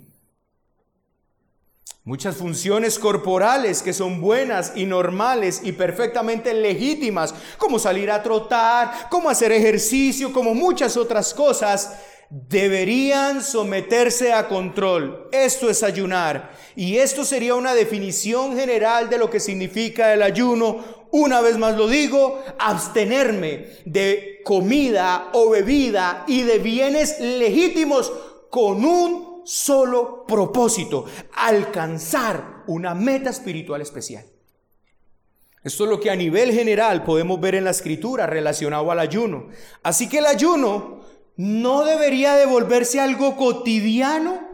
[2.05, 9.07] Muchas funciones corporales que son buenas y normales y perfectamente legítimas, como salir a trotar,
[9.09, 11.93] como hacer ejercicio, como muchas otras cosas,
[12.29, 15.29] deberían someterse a control.
[15.31, 16.51] Esto es ayunar.
[16.75, 20.83] Y esto sería una definición general de lo que significa el ayuno.
[21.11, 28.11] Una vez más lo digo, abstenerme de comida o bebida y de bienes legítimos
[28.49, 34.25] con un solo propósito, alcanzar una meta espiritual especial.
[35.63, 39.47] Esto es lo que a nivel general podemos ver en la escritura relacionado al ayuno.
[39.81, 41.01] Así que el ayuno
[41.37, 44.53] no debería devolverse algo cotidiano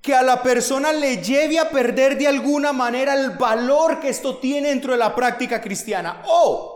[0.00, 4.38] que a la persona le lleve a perder de alguna manera el valor que esto
[4.38, 6.22] tiene dentro de la práctica cristiana.
[6.26, 6.75] O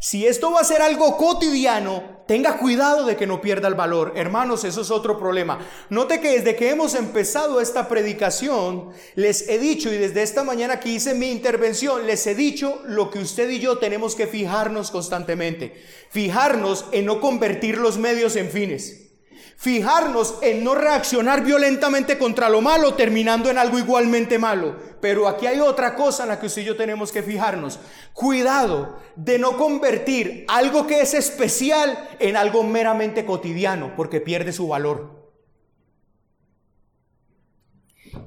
[0.00, 4.14] si esto va a ser algo cotidiano, tenga cuidado de que no pierda el valor.
[4.16, 5.58] Hermanos, eso es otro problema.
[5.90, 10.80] Note que desde que hemos empezado esta predicación, les he dicho, y desde esta mañana
[10.80, 14.90] que hice mi intervención, les he dicho lo que usted y yo tenemos que fijarnos
[14.90, 15.84] constantemente.
[16.08, 19.09] Fijarnos en no convertir los medios en fines
[19.56, 24.76] fijarnos en no reaccionar violentamente contra lo malo, terminando en algo igualmente malo.
[25.00, 27.78] Pero aquí hay otra cosa en la que usted y yo tenemos que fijarnos.
[28.12, 34.68] Cuidado de no convertir algo que es especial en algo meramente cotidiano, porque pierde su
[34.68, 35.30] valor.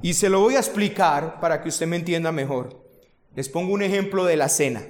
[0.02, 2.84] Y se lo voy a explicar para que usted me entienda mejor.
[3.36, 4.84] Les pongo un ejemplo de la cena.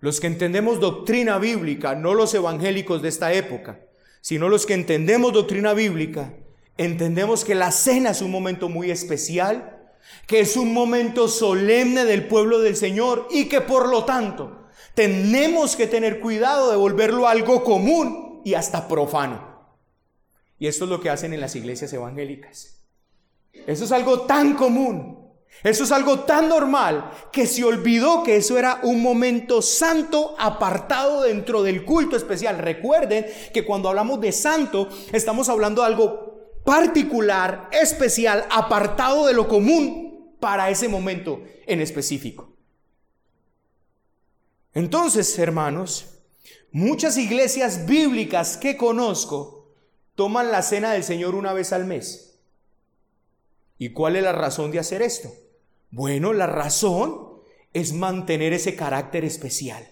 [0.00, 3.80] Los que entendemos doctrina bíblica, no los evangélicos de esta época,
[4.24, 6.32] sino los que entendemos doctrina bíblica,
[6.78, 9.82] entendemos que la cena es un momento muy especial,
[10.26, 15.76] que es un momento solemne del pueblo del Señor y que por lo tanto tenemos
[15.76, 19.68] que tener cuidado de volverlo algo común y hasta profano.
[20.58, 22.82] Y esto es lo que hacen en las iglesias evangélicas.
[23.66, 25.23] Eso es algo tan común
[25.62, 31.22] eso es algo tan normal que se olvidó que eso era un momento santo apartado
[31.22, 32.58] dentro del culto especial.
[32.58, 39.48] Recuerden que cuando hablamos de santo estamos hablando de algo particular, especial, apartado de lo
[39.48, 42.52] común para ese momento en específico.
[44.74, 46.18] Entonces, hermanos,
[46.72, 49.72] muchas iglesias bíblicas que conozco
[50.14, 52.38] toman la cena del Señor una vez al mes.
[53.78, 55.32] ¿Y cuál es la razón de hacer esto?
[55.94, 57.20] Bueno, la razón
[57.72, 59.86] es mantener ese carácter especial.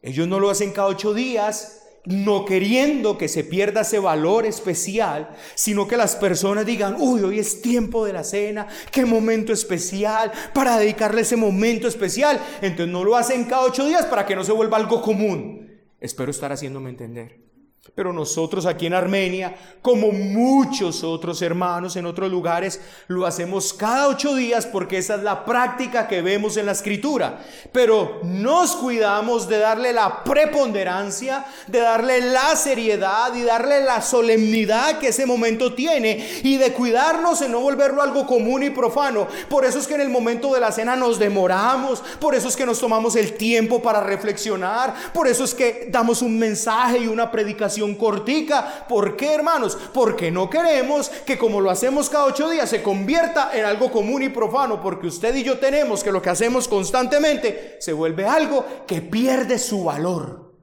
[0.00, 5.34] Ellos no lo hacen cada ocho días, no queriendo que se pierda ese valor especial,
[5.56, 10.30] sino que las personas digan, uy, hoy es tiempo de la cena, qué momento especial,
[10.54, 12.40] para dedicarle ese momento especial.
[12.62, 15.68] Entonces no lo hacen cada ocho días para que no se vuelva algo común.
[15.98, 17.45] Espero estar haciéndome entender.
[17.94, 24.08] Pero nosotros aquí en Armenia, como muchos otros hermanos en otros lugares, lo hacemos cada
[24.08, 27.38] ocho días porque esa es la práctica que vemos en la escritura.
[27.72, 34.98] Pero nos cuidamos de darle la preponderancia, de darle la seriedad y darle la solemnidad
[34.98, 39.28] que ese momento tiene y de cuidarnos en no volverlo algo común y profano.
[39.48, 42.56] Por eso es que en el momento de la cena nos demoramos, por eso es
[42.56, 47.06] que nos tomamos el tiempo para reflexionar, por eso es que damos un mensaje y
[47.06, 48.86] una predicación cortica.
[48.88, 49.76] ¿Por qué, hermanos?
[49.92, 54.22] Porque no queremos que como lo hacemos cada ocho días se convierta en algo común
[54.22, 58.64] y profano, porque usted y yo tenemos que lo que hacemos constantemente se vuelve algo
[58.86, 60.54] que pierde su valor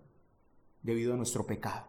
[0.81, 1.87] debido a nuestro pecado.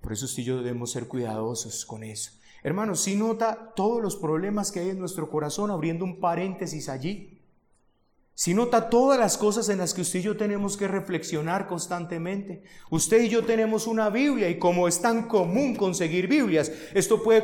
[0.00, 2.32] Por eso y yo debemos ser cuidadosos con eso.
[2.62, 7.37] Hermanos, si nota todos los problemas que hay en nuestro corazón, abriendo un paréntesis allí.
[8.38, 12.62] Si nota todas las cosas en las que usted y yo tenemos que reflexionar constantemente.
[12.88, 17.42] Usted y yo tenemos una Biblia y como es tan común conseguir Biblias, esto puede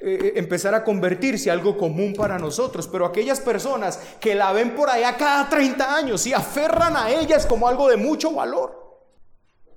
[0.00, 2.88] eh, empezar a convertirse en algo común para nosotros.
[2.88, 7.44] Pero aquellas personas que la ven por allá cada 30 años y aferran a ellas
[7.44, 9.04] como algo de mucho valor.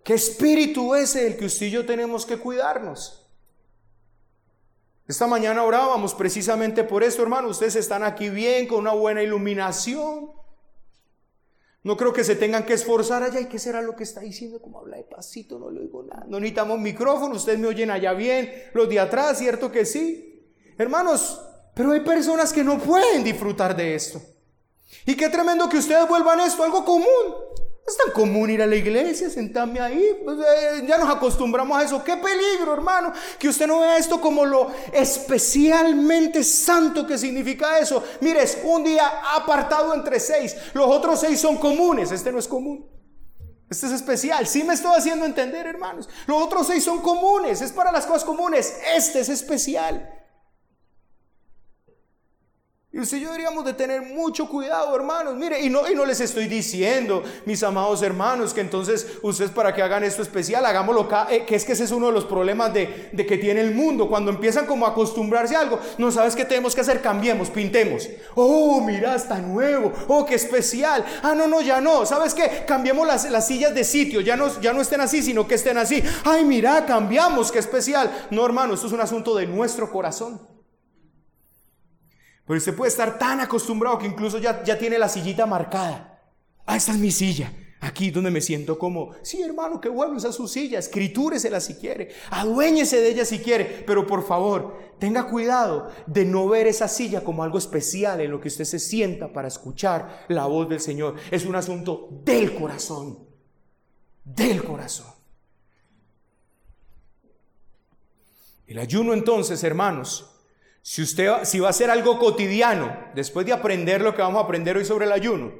[0.06, 3.25] ¿Qué espíritu es el que usted y yo tenemos que cuidarnos?
[5.08, 7.50] Esta mañana orábamos precisamente por esto, hermano.
[7.50, 10.32] Ustedes están aquí bien, con una buena iluminación.
[11.84, 13.40] No creo que se tengan que esforzar allá.
[13.40, 14.60] ¿Y qué será lo que está diciendo?
[14.60, 16.26] Como habla de pasito no le oigo nada.
[16.28, 20.44] No necesitamos micrófono, ustedes me oyen allá bien, los de atrás, ¿cierto que sí?
[20.80, 21.40] Hermanos,
[21.76, 24.20] pero hay personas que no pueden disfrutar de esto.
[25.06, 27.06] Y qué tremendo que ustedes vuelvan esto algo común.
[27.88, 30.20] Es tan común ir a la iglesia, sentarme ahí.
[30.24, 32.04] Pues, eh, ya nos acostumbramos a eso.
[32.04, 33.14] Qué peligro, hermano.
[33.38, 38.04] Que usted no vea esto como lo especialmente santo que significa eso.
[38.22, 40.56] Mire, es un día apartado entre seis.
[40.74, 42.12] Los otros seis son comunes.
[42.12, 42.90] Este no es común.
[43.70, 44.48] Este es especial.
[44.48, 46.10] Sí me estoy haciendo entender, hermanos.
[46.26, 47.62] Los otros seis son comunes.
[47.62, 48.80] Es para las cosas comunes.
[48.96, 50.25] Este es especial.
[52.96, 55.36] Y usted y yo deberíamos de tener mucho cuidado, hermanos.
[55.36, 59.76] Mire, y no, y no les estoy diciendo, mis amados hermanos, que entonces ustedes para
[59.76, 62.74] que hagan esto especial, hagámoslo eh, que es que ese es uno de los problemas
[62.74, 64.08] de, de, que tiene el mundo.
[64.08, 68.08] Cuando empiezan como a acostumbrarse a algo, no sabes qué tenemos que hacer, cambiemos, pintemos.
[68.34, 69.92] Oh, mira, está nuevo.
[70.08, 71.04] Oh, qué especial.
[71.22, 72.06] Ah, no, no, ya no.
[72.06, 72.64] ¿Sabes qué?
[72.66, 74.22] Cambiemos las, las sillas de sitio.
[74.22, 76.02] Ya no, ya no estén así, sino que estén así.
[76.24, 78.10] Ay, mira, cambiamos, qué especial.
[78.32, 80.55] No, hermano, esto es un asunto de nuestro corazón.
[82.46, 86.22] Pero usted puede estar tan acostumbrado que incluso ya, ya tiene la sillita marcada.
[86.66, 87.52] Ah, esta es mi silla.
[87.82, 92.10] Aquí donde me siento como, sí hermano, qué bueno, esa su silla, escritúresela si quiere,
[92.32, 97.24] aduéñese de ella si quiere, pero por favor, tenga cuidado de no ver esa silla
[97.24, 101.16] como algo especial en lo que usted se sienta para escuchar la voz del Señor.
[101.30, 103.20] Es un asunto del corazón,
[104.24, 105.14] del corazón.
[108.66, 110.35] El ayuno entonces, hermanos,
[110.88, 114.44] si usted si va a hacer algo cotidiano, después de aprender lo que vamos a
[114.46, 115.52] aprender hoy sobre el ayuno,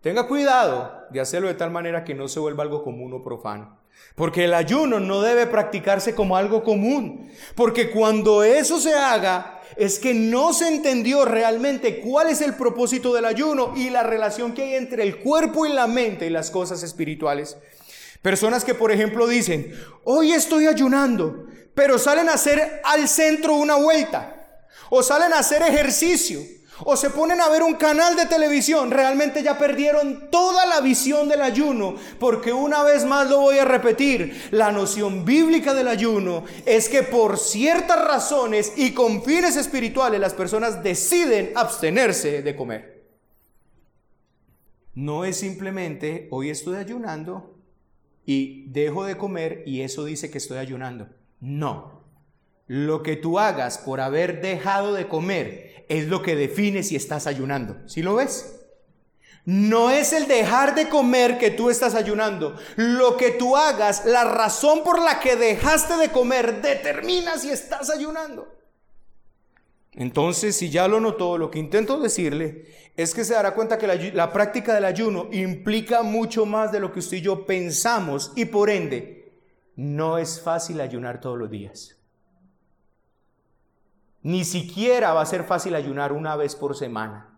[0.00, 3.80] tenga cuidado de hacerlo de tal manera que no se vuelva algo común o profano.
[4.14, 7.32] Porque el ayuno no debe practicarse como algo común.
[7.56, 13.12] Porque cuando eso se haga, es que no se entendió realmente cuál es el propósito
[13.12, 16.52] del ayuno y la relación que hay entre el cuerpo y la mente y las
[16.52, 17.56] cosas espirituales.
[18.22, 23.74] Personas que, por ejemplo, dicen, hoy estoy ayunando, pero salen a hacer al centro una
[23.74, 24.36] vuelta
[24.90, 26.40] o salen a hacer ejercicio,
[26.84, 31.28] o se ponen a ver un canal de televisión, realmente ya perdieron toda la visión
[31.28, 36.44] del ayuno, porque una vez más lo voy a repetir, la noción bíblica del ayuno
[36.64, 43.00] es que por ciertas razones y con fines espirituales las personas deciden abstenerse de comer.
[44.94, 47.56] No es simplemente hoy estoy ayunando
[48.26, 51.08] y dejo de comer y eso dice que estoy ayunando.
[51.40, 51.99] No,
[52.70, 57.26] lo que tú hagas por haber dejado de comer es lo que define si estás
[57.26, 57.76] ayunando.
[57.88, 58.60] ¿Sí lo ves?
[59.44, 62.54] No es el dejar de comer que tú estás ayunando.
[62.76, 67.90] Lo que tú hagas, la razón por la que dejaste de comer, determina si estás
[67.90, 68.46] ayunando.
[69.90, 72.66] Entonces, si ya lo notó, lo que intento decirle
[72.96, 76.78] es que se dará cuenta que la, la, práctica del ayuno implica mucho más de
[76.78, 79.32] lo que usted y yo pensamos y por ende,
[79.74, 81.96] no es fácil ayunar todos los días.
[84.22, 87.30] Ni siquiera va a ser fácil ayunar una vez por semana.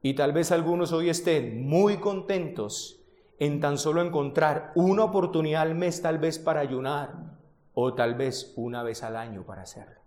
[0.00, 3.00] Y tal vez algunos hoy estén muy contentos
[3.38, 7.38] en tan solo encontrar una oportunidad al mes tal vez para ayunar
[7.74, 10.00] o tal vez una vez al año para hacerlo.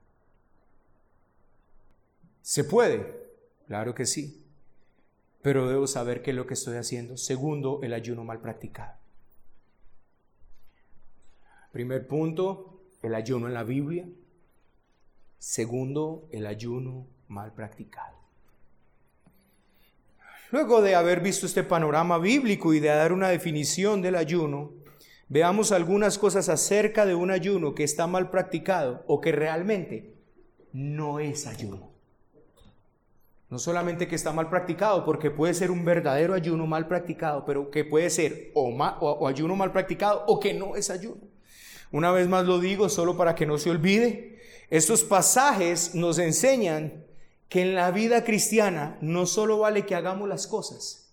[2.42, 3.30] ¿Se puede?
[3.68, 4.46] Claro que sí.
[5.42, 7.18] Pero debo saber qué es lo que estoy haciendo.
[7.18, 8.98] Segundo, el ayuno mal practicado.
[11.72, 14.08] Primer punto, el ayuno en la Biblia.
[15.42, 18.16] Segundo, el ayuno mal practicado.
[20.52, 24.70] Luego de haber visto este panorama bíblico y de dar una definición del ayuno,
[25.30, 30.14] veamos algunas cosas acerca de un ayuno que está mal practicado o que realmente
[30.74, 31.90] no es ayuno.
[33.50, 37.72] No solamente que está mal practicado, porque puede ser un verdadero ayuno mal practicado, pero
[37.72, 41.22] que puede ser o, o ayuno mal practicado o que no es ayuno.
[41.92, 44.40] Una vez más lo digo solo para que no se olvide,
[44.72, 47.06] estos pasajes nos enseñan
[47.50, 51.12] que en la vida cristiana no solo vale que hagamos las cosas,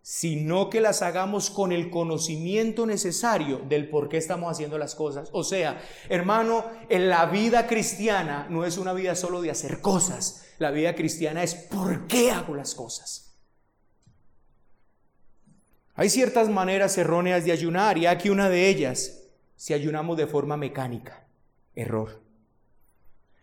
[0.00, 5.28] sino que las hagamos con el conocimiento necesario del por qué estamos haciendo las cosas.
[5.32, 10.46] O sea, hermano, en la vida cristiana no es una vida solo de hacer cosas,
[10.58, 13.36] la vida cristiana es por qué hago las cosas.
[15.94, 19.24] Hay ciertas maneras erróneas de ayunar y aquí una de ellas,
[19.56, 21.26] si ayunamos de forma mecánica,
[21.74, 22.29] error.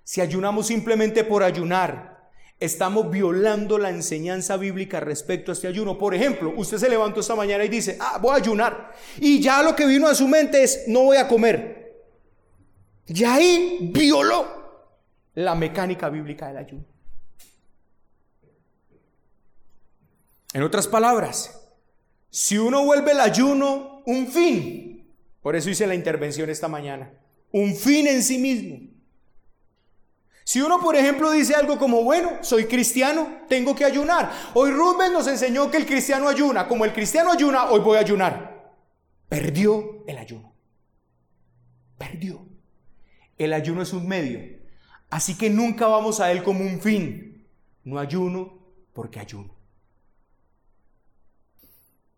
[0.07, 2.29] Si ayunamos simplemente por ayunar,
[2.61, 5.97] estamos violando la enseñanza bíblica respecto a este ayuno.
[5.97, 8.93] Por ejemplo, usted se levantó esta mañana y dice, ah, voy a ayunar.
[9.17, 12.05] Y ya lo que vino a su mente es, no voy a comer.
[13.05, 14.47] Y ahí violó
[15.33, 16.85] la mecánica bíblica del ayuno.
[20.53, 21.69] En otras palabras,
[22.29, 25.05] Si uno vuelve el ayuno un fin,
[25.41, 27.11] por eso hice la intervención esta mañana,
[27.51, 28.96] un fin en sí mismo.
[30.47, 34.31] Si uno, por ejemplo, dice algo como, bueno, soy cristiano, tengo que ayunar.
[34.53, 36.69] Hoy Rubén nos enseñó que el cristiano ayuna.
[36.69, 38.71] Como el cristiano ayuna, hoy voy a ayunar.
[39.27, 40.53] Perdió el ayuno.
[41.97, 42.45] Perdió.
[43.37, 44.39] El ayuno es un medio.
[45.09, 47.45] Así que nunca vamos a él como un fin.
[47.83, 48.57] No ayuno
[48.93, 49.53] porque ayuno.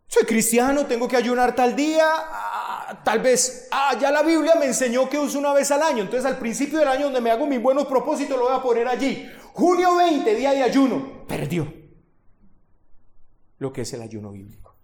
[0.05, 2.05] Soy cristiano, tengo que ayunar tal día,
[3.03, 6.25] tal vez, ah, ya la Biblia me enseñó que uso una vez al año, entonces
[6.25, 9.29] al principio del año donde me hago mis buenos propósitos lo voy a poner allí.
[9.53, 11.71] Junio 20, día de ayuno, perdió
[13.57, 14.75] lo que es el ayuno bíblico.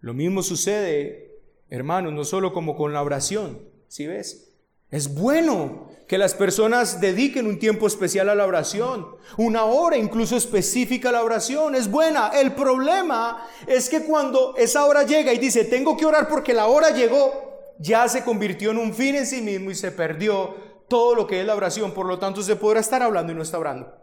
[0.00, 1.40] Lo mismo sucede,
[1.70, 4.51] hermanos, no solo como con la oración, ¿sí ves?
[4.92, 9.06] Es bueno que las personas dediquen un tiempo especial a la oración,
[9.38, 12.28] una hora incluso específica a la oración, es buena.
[12.28, 16.66] El problema es que cuando esa hora llega y dice, tengo que orar porque la
[16.66, 20.54] hora llegó, ya se convirtió en un fin en sí mismo y se perdió
[20.88, 21.92] todo lo que es la oración.
[21.92, 23.96] Por lo tanto, se podrá estar hablando y no está orando.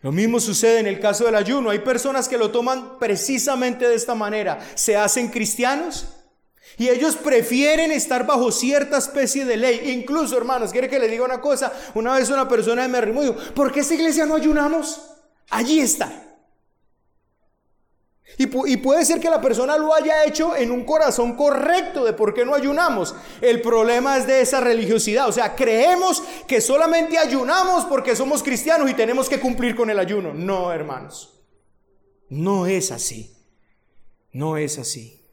[0.00, 1.68] Lo mismo sucede en el caso del ayuno.
[1.68, 4.58] Hay personas que lo toman precisamente de esta manera.
[4.74, 6.23] Se hacen cristianos
[6.76, 9.92] y ellos prefieren estar bajo cierta especie de ley.
[9.92, 11.72] Incluso, hermanos, quiere que le diga una cosa.
[11.94, 15.00] Una vez una persona me arrimó dijo, ¿por qué esta iglesia no ayunamos?
[15.50, 16.20] Allí está.
[18.36, 22.14] Y, y, puede ser que la persona lo haya hecho en un corazón correcto de
[22.14, 23.14] por qué no ayunamos.
[23.40, 25.28] El problema es de esa religiosidad.
[25.28, 30.00] O sea, creemos que solamente ayunamos porque somos cristianos y tenemos que cumplir con el
[30.00, 30.34] ayuno.
[30.34, 31.44] No, hermanos.
[32.28, 33.36] No es así.
[34.32, 35.23] No es así.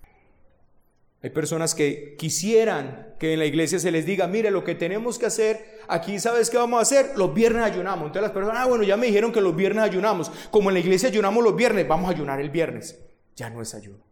[1.23, 5.19] Hay personas que quisieran que en la iglesia se les diga, mire, lo que tenemos
[5.19, 8.07] que hacer, aquí sabes qué vamos a hacer, los viernes ayunamos.
[8.07, 10.31] Entonces las personas, ah, bueno, ya me dijeron que los viernes ayunamos.
[10.49, 12.99] Como en la iglesia ayunamos los viernes, vamos a ayunar el viernes.
[13.35, 14.03] Ya no es ayuno.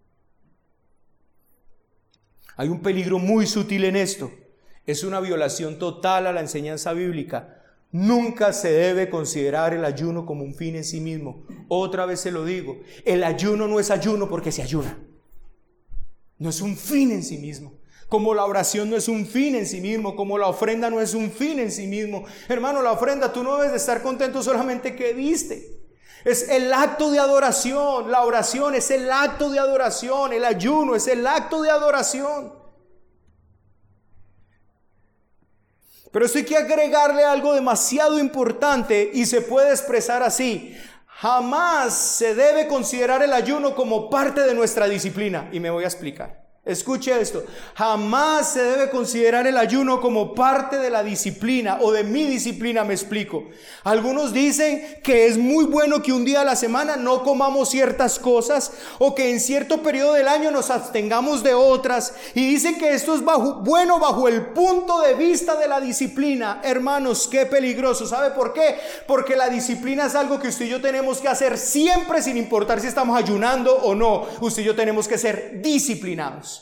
[2.58, 4.32] Hay un peligro muy sutil en esto.
[4.86, 7.64] Es una violación total a la enseñanza bíblica.
[7.92, 11.48] Nunca se debe considerar el ayuno como un fin en sí mismo.
[11.70, 15.09] Otra vez se lo digo, el ayuno no es ayuno porque se ayuna
[16.40, 17.74] no es un fin en sí mismo.
[18.08, 21.14] Como la oración no es un fin en sí mismo, como la ofrenda no es
[21.14, 22.26] un fin en sí mismo.
[22.48, 25.80] Hermano, la ofrenda tú no debes de estar contento solamente que diste.
[26.26, 31.08] Es el acto de adoración, la oración es el acto de adoración, el ayuno es
[31.08, 32.60] el acto de adoración.
[36.12, 40.76] Pero esto hay que agregarle algo demasiado importante y se puede expresar así.
[41.22, 45.50] Jamás se debe considerar el ayuno como parte de nuestra disciplina.
[45.52, 46.49] Y me voy a explicar.
[46.70, 47.44] Escuche esto,
[47.74, 52.84] jamás se debe considerar el ayuno como parte de la disciplina o de mi disciplina,
[52.84, 53.46] me explico.
[53.84, 58.20] Algunos dicen que es muy bueno que un día a la semana no comamos ciertas
[58.20, 62.94] cosas o que en cierto periodo del año nos abstengamos de otras y dicen que
[62.94, 66.62] esto es bueno bajo el punto de vista de la disciplina.
[66.64, 68.06] Hermanos, qué peligroso.
[68.06, 68.78] ¿Sabe por qué?
[69.08, 72.80] Porque la disciplina es algo que usted y yo tenemos que hacer siempre sin importar
[72.80, 74.28] si estamos ayunando o no.
[74.42, 76.59] Usted y yo tenemos que ser disciplinados.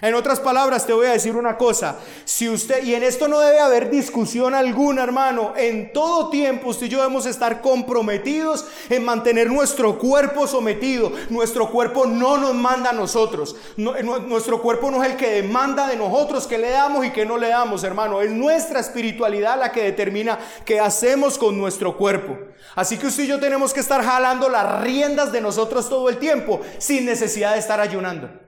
[0.00, 1.96] En otras palabras, te voy a decir una cosa.
[2.24, 6.86] Si usted, y en esto no debe haber discusión alguna, hermano, en todo tiempo usted
[6.86, 11.12] y yo debemos estar comprometidos en mantener nuestro cuerpo sometido.
[11.30, 13.54] Nuestro cuerpo no nos manda a nosotros.
[13.76, 17.38] nuestro cuerpo no es el que demanda de nosotros que le damos y que no
[17.38, 18.20] le damos, hermano.
[18.20, 22.36] Es nuestra espiritualidad la que determina qué hacemos con nuestro cuerpo.
[22.74, 26.18] Así que usted y yo tenemos que estar jalando las riendas de nosotros todo el
[26.18, 28.43] tiempo, sin necesidad de estar ayunando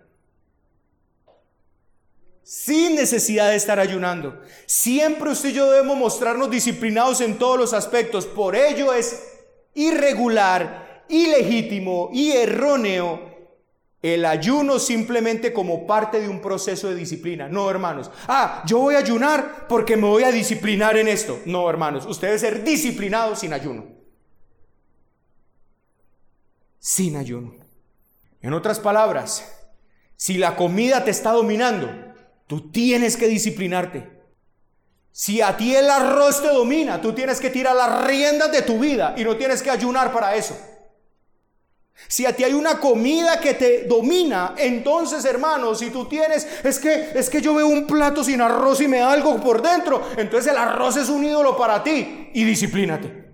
[2.47, 4.41] sin necesidad de estar ayunando.
[4.67, 8.25] Siempre usted y yo debemos mostrarnos disciplinados en todos los aspectos.
[8.25, 9.35] Por ello es
[9.75, 13.35] irregular, ilegítimo y erróneo
[14.01, 17.49] el ayuno simplemente como parte de un proceso de disciplina.
[17.49, 18.13] No, hermanos.
[18.29, 21.41] Ah, yo voy a ayunar porque me voy a disciplinar en esto.
[21.47, 22.07] No, hermanos.
[22.07, 23.87] Usted debe ser disciplinado sin ayuno.
[26.79, 27.57] Sin ayuno.
[28.41, 29.53] En otras palabras,
[30.15, 32.06] si la comida te está dominando,
[32.47, 34.17] Tú tienes que disciplinarte.
[35.11, 38.79] Si a ti el arroz te domina, tú tienes que tirar las riendas de tu
[38.79, 40.57] vida y no tienes que ayunar para eso.
[42.09, 46.79] Si a ti hay una comida que te domina, entonces hermano, si tú tienes, es
[46.79, 50.07] que es que yo veo un plato sin arroz y me da algo por dentro,
[50.19, 53.25] entonces el arroz es un ídolo para ti y disciplínate.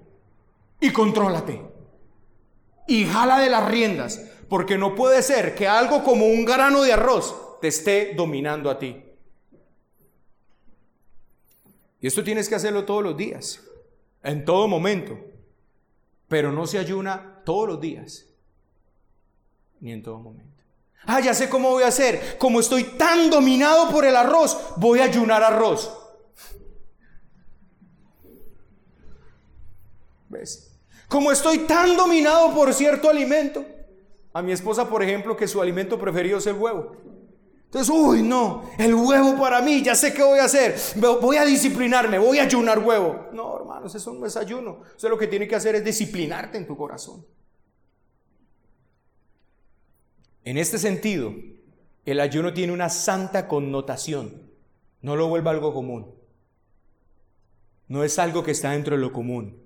[0.80, 1.60] Y contrólate.
[2.86, 6.92] Y jala de las riendas, porque no puede ser que algo como un grano de
[6.92, 9.04] arroz te esté dominando a ti.
[12.00, 13.62] Y esto tienes que hacerlo todos los días,
[14.24, 15.16] en todo momento.
[16.26, 18.26] pero no se ayuna todos los días,
[19.80, 20.64] ni en todo momento.
[21.04, 22.36] Ah, ya sé cómo voy a hacer.
[22.38, 25.92] Como estoy tan dominado por el arroz, voy a ayunar arroz.
[30.30, 30.74] ¿Ves?
[31.06, 33.64] Como estoy tan dominado por cierto alimento.
[34.32, 36.96] A mi esposa, por ejemplo, que su alimento preferido es el huevo.
[37.72, 40.76] Entonces, uy, no, el huevo para mí, ya sé qué voy a hacer.
[41.22, 43.30] Voy a disciplinarme, voy a ayunar huevo.
[43.32, 44.82] No, hermanos, eso no es ayuno.
[44.94, 47.24] Eso lo que tiene que hacer es disciplinarte en tu corazón.
[50.44, 51.32] En este sentido,
[52.04, 54.50] el ayuno tiene una santa connotación.
[55.00, 56.14] No lo vuelva algo común.
[57.88, 59.62] No es algo que está dentro de lo común.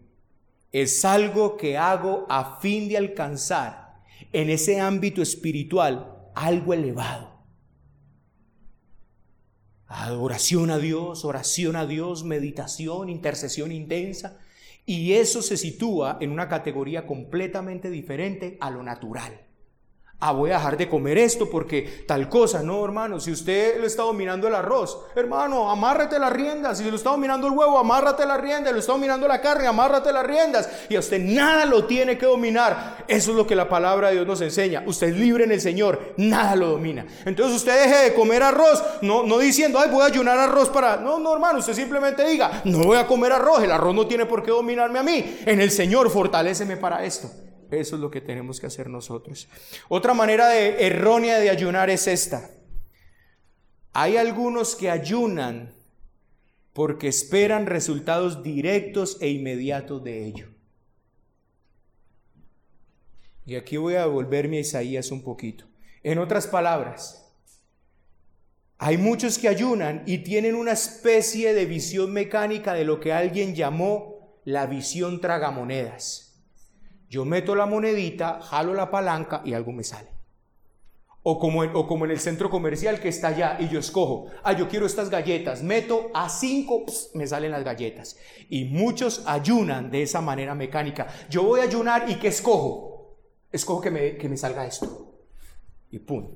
[0.70, 3.96] Es algo que hago a fin de alcanzar
[4.32, 7.35] en ese ámbito espiritual algo elevado.
[9.88, 14.38] Adoración a Dios, oración a Dios, meditación, intercesión intensa.
[14.84, 19.45] Y eso se sitúa en una categoría completamente diferente a lo natural.
[20.18, 22.62] Ah, voy a dejar de comer esto porque tal cosa.
[22.62, 26.78] No, hermano, si usted le está dominando el arroz, hermano, amárrate las riendas.
[26.78, 28.72] Si le está dominando el huevo, amárrate las riendas.
[28.72, 30.70] Le está dominando la carne, amárrate las riendas.
[30.88, 33.04] Y a usted nada lo tiene que dominar.
[33.06, 34.82] Eso es lo que la palabra de Dios nos enseña.
[34.86, 37.06] Usted es libre en el Señor, nada lo domina.
[37.26, 40.96] Entonces usted deje de comer arroz, no, no diciendo, ay, voy a ayunar arroz para.
[40.96, 43.62] No, no, hermano, usted simplemente diga, no voy a comer arroz.
[43.62, 45.40] El arroz no tiene por qué dominarme a mí.
[45.44, 47.30] En el Señor, fortaleceme para esto.
[47.70, 49.48] Eso es lo que tenemos que hacer nosotros.
[49.88, 52.50] Otra manera de, errónea de ayunar es esta.
[53.92, 55.74] Hay algunos que ayunan
[56.72, 60.48] porque esperan resultados directos e inmediatos de ello.
[63.46, 65.64] Y aquí voy a volverme a Isaías un poquito.
[66.02, 67.32] En otras palabras,
[68.78, 73.54] hay muchos que ayunan y tienen una especie de visión mecánica de lo que alguien
[73.54, 76.25] llamó la visión tragamonedas.
[77.08, 80.16] Yo meto la monedita, jalo la palanca y algo me sale.
[81.28, 84.86] O como, en, el centro comercial que está allá y yo escojo, ah, yo quiero
[84.86, 86.84] estas galletas, meto a cinco,
[87.14, 88.16] me salen las galletas.
[88.48, 91.08] Y muchos ayunan de esa manera mecánica.
[91.28, 93.16] Yo voy a ayunar y ¿qué escojo?
[93.50, 95.18] Escojo que me, que me salga esto.
[95.90, 96.28] Y pum,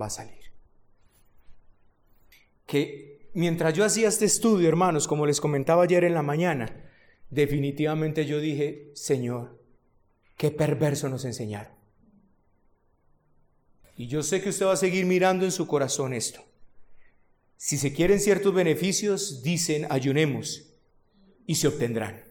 [0.00, 0.38] va a salir.
[2.66, 6.88] Que mientras yo hacía este estudio, hermanos, como les comentaba ayer en la mañana,
[7.30, 9.59] definitivamente yo dije, Señor,
[10.40, 11.70] Qué perverso nos enseñaron.
[13.94, 16.42] Y yo sé que usted va a seguir mirando en su corazón esto.
[17.58, 20.62] Si se quieren ciertos beneficios, dicen ayunemos
[21.46, 22.24] y se obtendrán.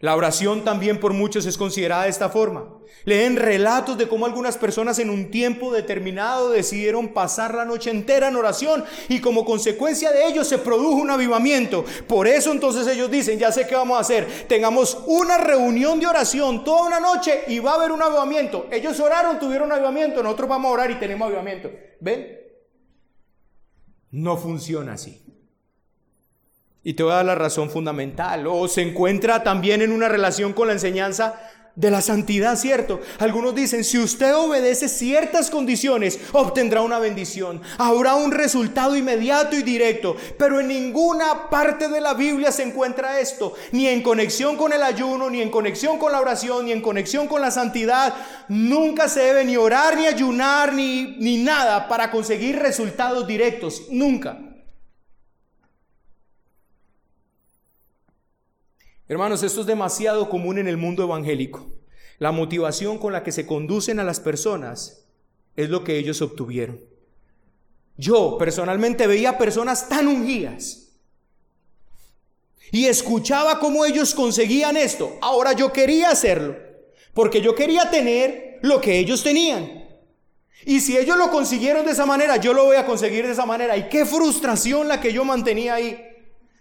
[0.00, 2.76] La oración también por muchos es considerada de esta forma.
[3.04, 8.28] Leen relatos de cómo algunas personas en un tiempo determinado decidieron pasar la noche entera
[8.28, 11.84] en oración y como consecuencia de ello se produjo un avivamiento.
[12.08, 16.06] Por eso entonces ellos dicen, ya sé qué vamos a hacer, tengamos una reunión de
[16.06, 18.66] oración toda una noche y va a haber un avivamiento.
[18.72, 21.70] Ellos oraron, tuvieron avivamiento, nosotros vamos a orar y tenemos avivamiento.
[22.00, 22.38] ¿Ven?
[24.10, 25.25] No funciona así.
[26.86, 28.46] Y te voy a dar la razón fundamental.
[28.46, 31.34] O se encuentra también en una relación con la enseñanza
[31.74, 33.00] de la santidad, ¿cierto?
[33.18, 37.60] Algunos dicen, si usted obedece ciertas condiciones, obtendrá una bendición.
[37.78, 40.14] Habrá un resultado inmediato y directo.
[40.38, 43.54] Pero en ninguna parte de la Biblia se encuentra esto.
[43.72, 47.26] Ni en conexión con el ayuno, ni en conexión con la oración, ni en conexión
[47.26, 48.14] con la santidad.
[48.46, 53.82] Nunca se debe ni orar, ni ayunar, ni, ni nada para conseguir resultados directos.
[53.90, 54.45] Nunca.
[59.08, 61.66] Hermanos, esto es demasiado común en el mundo evangélico.
[62.18, 65.06] La motivación con la que se conducen a las personas
[65.54, 66.80] es lo que ellos obtuvieron.
[67.96, 70.88] Yo personalmente veía personas tan ungidas
[72.72, 75.16] y escuchaba cómo ellos conseguían esto.
[75.22, 76.56] Ahora yo quería hacerlo
[77.14, 79.86] porque yo quería tener lo que ellos tenían.
[80.64, 83.46] Y si ellos lo consiguieron de esa manera, yo lo voy a conseguir de esa
[83.46, 83.76] manera.
[83.76, 86.05] Y qué frustración la que yo mantenía ahí.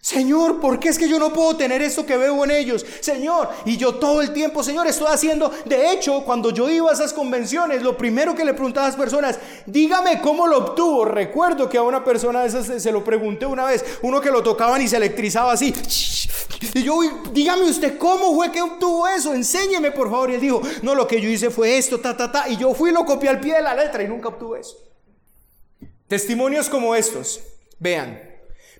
[0.06, 2.86] Señor, ¿por qué es que yo no puedo tener esto que veo en ellos?
[3.00, 5.52] Señor, y yo todo el tiempo, Señor, estoy haciendo.
[5.66, 9.00] De hecho, cuando yo iba a esas convenciones, lo primero que le preguntaba a las
[9.00, 11.06] personas, dígame cómo lo obtuvo.
[11.06, 14.44] Recuerdo que a una persona de esas se lo pregunté una vez, uno que lo
[14.44, 15.74] tocaban y se electrizaba así.
[16.76, 17.00] Y yo,
[17.34, 20.30] dígame usted cómo fue que obtuvo eso, enséñeme por favor.
[20.30, 22.48] Y él dijo, no, lo que yo hice fue esto, ta, ta, ta.
[22.48, 24.78] Y yo fui y lo copié al pie de la letra y nunca obtuve eso.
[26.08, 27.42] Testimonios como estos,
[27.80, 28.35] vean.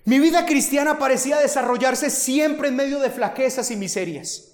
[0.06, 4.52] Mi vida cristiana parecía desarrollarse siempre en medio de flaquezas y miserias.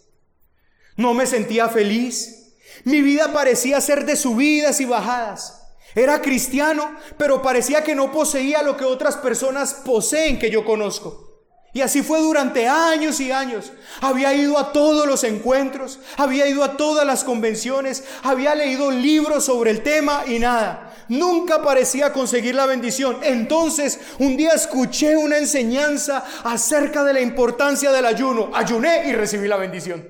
[0.96, 2.54] No me sentía feliz.
[2.84, 5.62] Mi vida parecía ser de subidas y bajadas.
[5.94, 11.28] Era cristiano, pero parecía que no poseía lo que otras personas poseen que yo conozco.
[11.74, 13.72] Y así fue durante años y años.
[14.00, 19.44] Había ido a todos los encuentros, había ido a todas las convenciones, había leído libros
[19.44, 20.91] sobre el tema y nada.
[21.08, 23.18] Nunca parecía conseguir la bendición.
[23.22, 28.50] Entonces, un día escuché una enseñanza acerca de la importancia del ayuno.
[28.54, 30.06] Ayuné y recibí la bendición.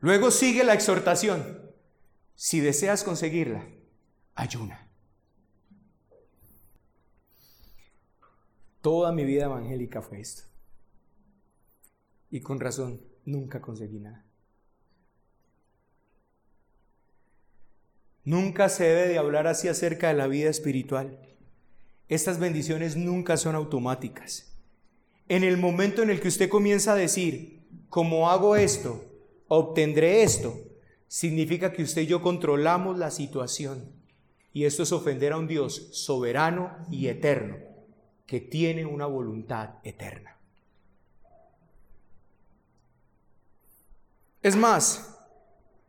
[0.00, 1.62] Luego sigue la exhortación.
[2.34, 3.66] Si deseas conseguirla,
[4.34, 4.88] ayuna.
[8.82, 10.42] Toda mi vida evangélica fue esto.
[12.30, 14.25] Y con razón, nunca conseguí nada.
[18.26, 21.16] Nunca se debe de hablar así acerca de la vida espiritual.
[22.08, 24.52] Estas bendiciones nunca son automáticas.
[25.28, 29.04] En el momento en el que usted comienza a decir, como hago esto,
[29.46, 30.58] obtendré esto,
[31.06, 33.92] significa que usted y yo controlamos la situación.
[34.52, 37.58] Y esto es ofender a un Dios soberano y eterno
[38.26, 40.36] que tiene una voluntad eterna.
[44.42, 45.15] Es más,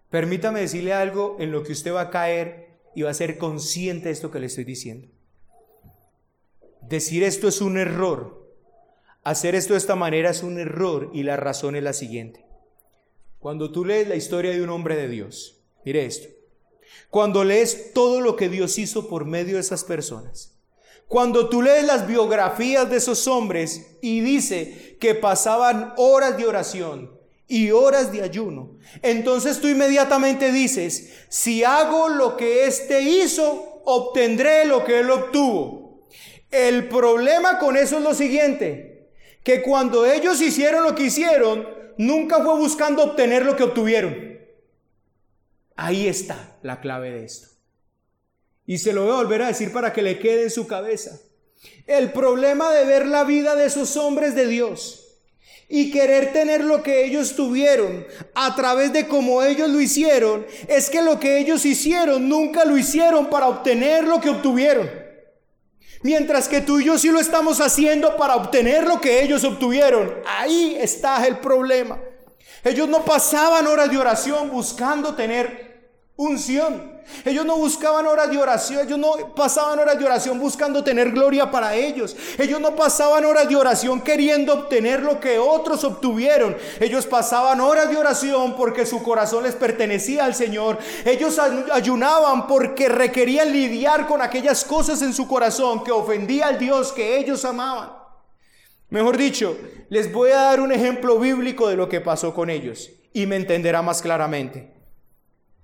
[0.09, 4.05] permítame decirle algo en lo que usted va a caer y va a ser consciente
[4.05, 5.07] de esto que le estoy diciendo.
[6.81, 8.47] Decir esto es un error.
[9.23, 12.45] Hacer esto de esta manera es un error y la razón es la siguiente.
[13.39, 16.29] Cuando tú lees la historia de un hombre de Dios, mire esto.
[17.09, 20.57] Cuando lees todo lo que Dios hizo por medio de esas personas,
[21.07, 27.16] cuando tú lees las biografías de esos hombres y dice que pasaban horas de oración
[27.47, 34.65] y horas de ayuno, entonces tú inmediatamente dices, si hago lo que éste hizo, obtendré
[34.65, 36.07] lo que él obtuvo.
[36.51, 39.09] El problema con eso es lo siguiente,
[39.43, 41.67] que cuando ellos hicieron lo que hicieron,
[41.97, 44.37] nunca fue buscando obtener lo que obtuvieron.
[45.77, 47.47] Ahí está la clave de esto.
[48.65, 51.21] Y se lo voy a volver a decir para que le quede en su cabeza.
[51.85, 55.06] El problema de ver la vida de esos hombres de Dios
[55.70, 60.89] y querer tener lo que ellos tuvieron a través de cómo ellos lo hicieron, es
[60.89, 64.89] que lo que ellos hicieron nunca lo hicieron para obtener lo que obtuvieron.
[66.03, 70.13] Mientras que tú y yo sí lo estamos haciendo para obtener lo que ellos obtuvieron.
[70.26, 71.99] Ahí está el problema.
[72.63, 76.96] Ellos no pasaban horas de oración buscando tener unción.
[77.25, 81.49] Ellos no buscaban horas de oración, ellos no pasaban horas de oración buscando tener gloria
[81.49, 82.15] para ellos.
[82.37, 86.55] Ellos no pasaban horas de oración queriendo obtener lo que otros obtuvieron.
[86.79, 90.77] Ellos pasaban horas de oración porque su corazón les pertenecía al Señor.
[91.05, 91.39] Ellos
[91.71, 97.17] ayunaban porque requerían lidiar con aquellas cosas en su corazón que ofendía al Dios que
[97.17, 97.91] ellos amaban.
[98.89, 99.57] Mejor dicho,
[99.89, 103.35] les voy a dar un ejemplo bíblico de lo que pasó con ellos y me
[103.35, 104.76] entenderá más claramente.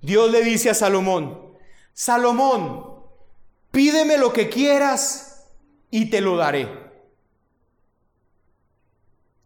[0.04, 1.56] Dios le dice a Salomón,
[1.94, 3.04] Salomón,
[3.72, 5.48] pídeme lo que quieras
[5.90, 6.68] y te lo daré.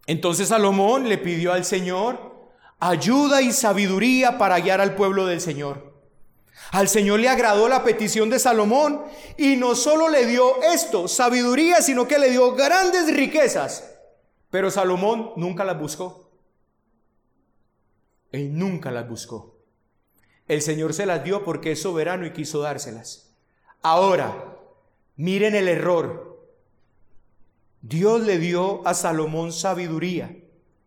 [0.07, 2.49] Entonces Salomón le pidió al Señor
[2.79, 5.93] ayuda y sabiduría para guiar al pueblo del Señor.
[6.71, 9.03] Al Señor le agradó la petición de Salomón
[9.37, 13.95] y no solo le dio esto, sabiduría, sino que le dio grandes riquezas.
[14.49, 16.31] Pero Salomón nunca las buscó.
[18.31, 19.56] Él nunca las buscó.
[20.47, 23.35] El Señor se las dio porque es soberano y quiso dárselas.
[23.81, 24.57] Ahora,
[25.15, 26.45] miren el error.
[27.81, 30.37] Dios le dio a Salomón sabiduría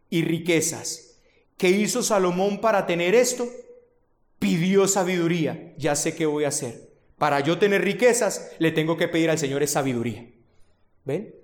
[0.09, 1.19] y riquezas.
[1.57, 3.47] ¿Qué hizo Salomón para tener esto?
[4.39, 5.75] Pidió sabiduría.
[5.77, 6.91] Ya sé qué voy a hacer.
[7.19, 10.27] Para yo tener riquezas, le tengo que pedir al Señor es sabiduría.
[11.05, 11.35] ¿Ven?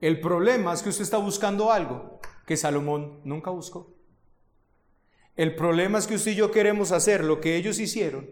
[0.00, 3.97] El problema es que usted está buscando algo que Salomón nunca buscó.
[5.38, 8.28] El problema es que usted y yo queremos hacer lo que ellos hicieron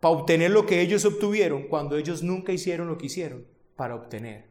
[0.00, 4.46] para obtener lo que ellos obtuvieron cuando ellos nunca hicieron lo que hicieron para obtener.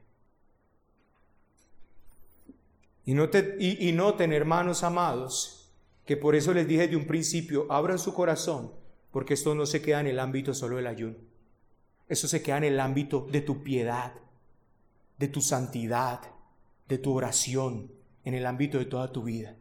[3.04, 3.28] Y, no
[3.58, 5.72] y, noten, hermanos amados,
[6.06, 8.72] que por eso les dije de un principio, abran su corazón,
[9.10, 11.18] porque esto no se queda en el ámbito solo del ayuno.
[12.08, 14.14] Eso se queda en el ámbito de tu piedad,
[15.18, 16.22] de tu santidad,
[16.88, 17.92] de tu oración,
[18.24, 19.58] en el ámbito de toda tu vida.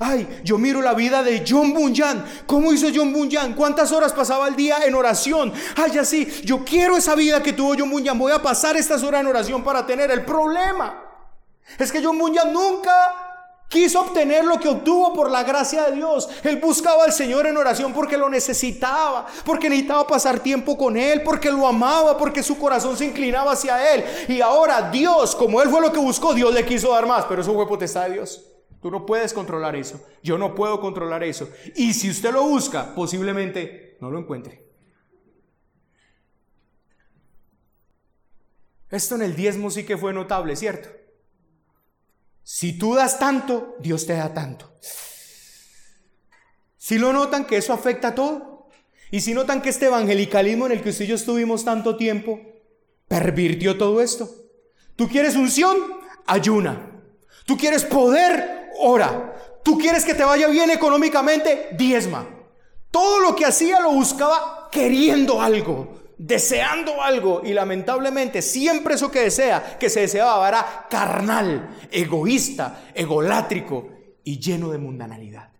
[0.00, 2.24] Ay, yo miro la vida de John Bunyan.
[2.46, 3.54] ¿Cómo hizo John Bunyan?
[3.54, 5.52] ¿Cuántas horas pasaba al día en oración?
[5.76, 8.18] Ay, así, yo quiero esa vida que tuvo John Bunyan.
[8.18, 11.00] Voy a pasar estas horas en oración para tener el problema.
[11.78, 12.92] Es que John Bunyan nunca
[13.68, 16.28] quiso obtener lo que obtuvo por la gracia de Dios.
[16.42, 21.22] Él buscaba al Señor en oración porque lo necesitaba, porque necesitaba pasar tiempo con Él,
[21.22, 24.04] porque lo amaba, porque su corazón se inclinaba hacia Él.
[24.28, 27.42] Y ahora Dios, como Él fue lo que buscó, Dios le quiso dar más, pero
[27.42, 28.53] eso fue potestad de Dios.
[28.84, 30.06] Tú no puedes controlar eso.
[30.22, 31.48] Yo no puedo controlar eso.
[31.74, 34.62] Y si usted lo busca, posiblemente no lo encuentre.
[38.90, 40.90] Esto en el diezmo sí que fue notable, ¿cierto?
[42.42, 44.78] Si tú das tanto, Dios te da tanto.
[46.76, 48.68] Si lo notan que eso afecta a todo.
[49.10, 52.38] Y si notan que este evangelicalismo en el que usted y yo estuvimos tanto tiempo
[53.08, 54.28] pervirtió todo esto.
[54.94, 55.74] Tú quieres unción,
[56.26, 56.90] ayuna.
[57.46, 59.60] Tú quieres poder, ora.
[59.62, 62.26] Tú quieres que te vaya bien económicamente, diezma.
[62.90, 67.42] Todo lo que hacía lo buscaba queriendo algo, deseando algo.
[67.44, 73.88] Y lamentablemente siempre eso que desea, que se deseaba, era carnal, egoísta, egolátrico
[74.22, 75.50] y lleno de mundanalidad.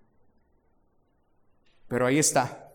[1.89, 2.73] Pero ahí está.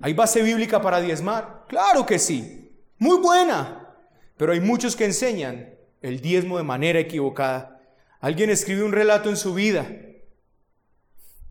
[0.00, 1.64] ¿Hay base bíblica para diezmar?
[1.68, 2.72] Claro que sí.
[2.98, 3.96] Muy buena.
[4.36, 7.77] Pero hay muchos que enseñan el diezmo de manera equivocada.
[8.20, 9.86] Alguien escribe un relato en su vida.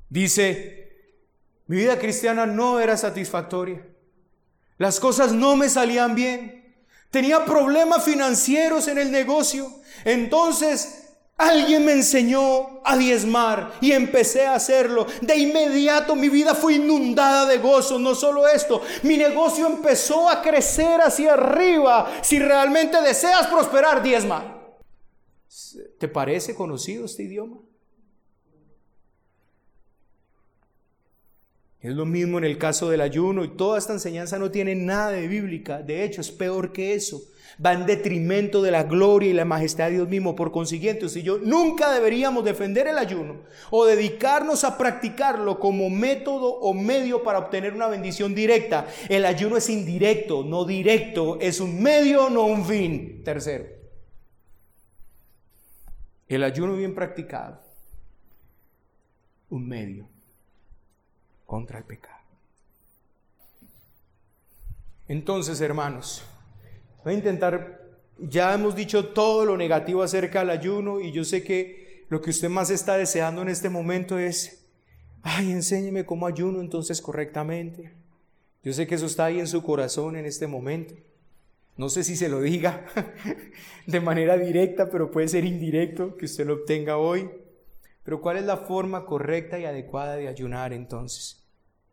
[0.10, 1.14] Dice,
[1.68, 3.86] mi vida cristiana no era satisfactoria.
[4.78, 6.76] Las cosas no me salían bien.
[7.10, 9.72] Tenía problemas financieros en el negocio.
[10.06, 11.08] Entonces
[11.38, 15.06] Alguien me enseñó a diezmar y empecé a hacerlo.
[15.22, 18.00] De inmediato mi vida fue inundada de gozo.
[18.00, 22.12] No solo esto, mi negocio empezó a crecer hacia arriba.
[22.22, 24.57] Si realmente deseas prosperar, diezma.
[25.98, 27.58] ¿Te parece conocido este idioma?
[31.80, 35.12] Es lo mismo en el caso del ayuno y toda esta enseñanza no tiene nada
[35.12, 35.82] de bíblica.
[35.82, 37.22] De hecho, es peor que eso
[37.64, 40.36] va en detrimento de la gloria y la majestad de Dios mismo.
[40.36, 46.48] Por consiguiente, usted y nunca deberíamos defender el ayuno o dedicarnos a practicarlo como método
[46.48, 48.88] o medio para obtener una bendición directa.
[49.08, 53.22] El ayuno es indirecto, no directo, es un medio, no un fin.
[53.24, 53.77] Tercero,
[56.28, 57.62] el ayuno bien practicado,
[59.50, 60.08] un medio
[61.46, 62.18] contra el pecado.
[65.08, 66.26] Entonces, hermanos,
[67.08, 67.88] Voy a intentar,
[68.20, 72.32] ya hemos dicho todo lo negativo acerca del ayuno y yo sé que lo que
[72.32, 74.66] usted más está deseando en este momento es,
[75.22, 77.94] ay, enséñeme cómo ayuno entonces correctamente.
[78.62, 80.96] Yo sé que eso está ahí en su corazón en este momento.
[81.78, 82.86] No sé si se lo diga
[83.88, 87.30] de manera directa, pero puede ser indirecto que usted lo obtenga hoy.
[88.04, 91.44] Pero ¿cuál es la forma correcta y adecuada de ayunar entonces?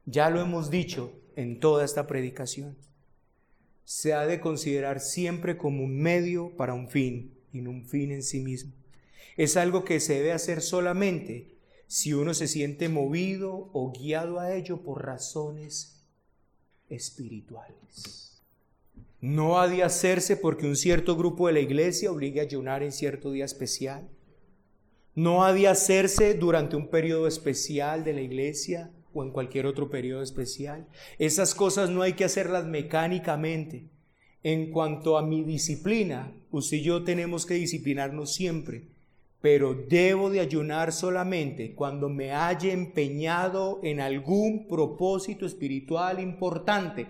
[0.06, 2.76] Ya lo hemos dicho en toda esta predicación
[3.84, 8.10] se ha de considerar siempre como un medio para un fin y no un fin
[8.10, 8.72] en sí mismo.
[9.36, 14.54] Es algo que se debe hacer solamente si uno se siente movido o guiado a
[14.54, 16.02] ello por razones
[16.88, 18.23] espirituales.
[19.24, 22.92] No ha de hacerse porque un cierto grupo de la iglesia obligue a ayunar en
[22.92, 24.06] cierto día especial.
[25.14, 29.88] No ha de hacerse durante un periodo especial de la iglesia o en cualquier otro
[29.88, 30.86] periodo especial.
[31.18, 33.88] Esas cosas no hay que hacerlas mecánicamente.
[34.42, 38.88] En cuanto a mi disciplina, usted y yo tenemos que disciplinarnos siempre,
[39.40, 47.06] pero debo de ayunar solamente cuando me haya empeñado en algún propósito espiritual importante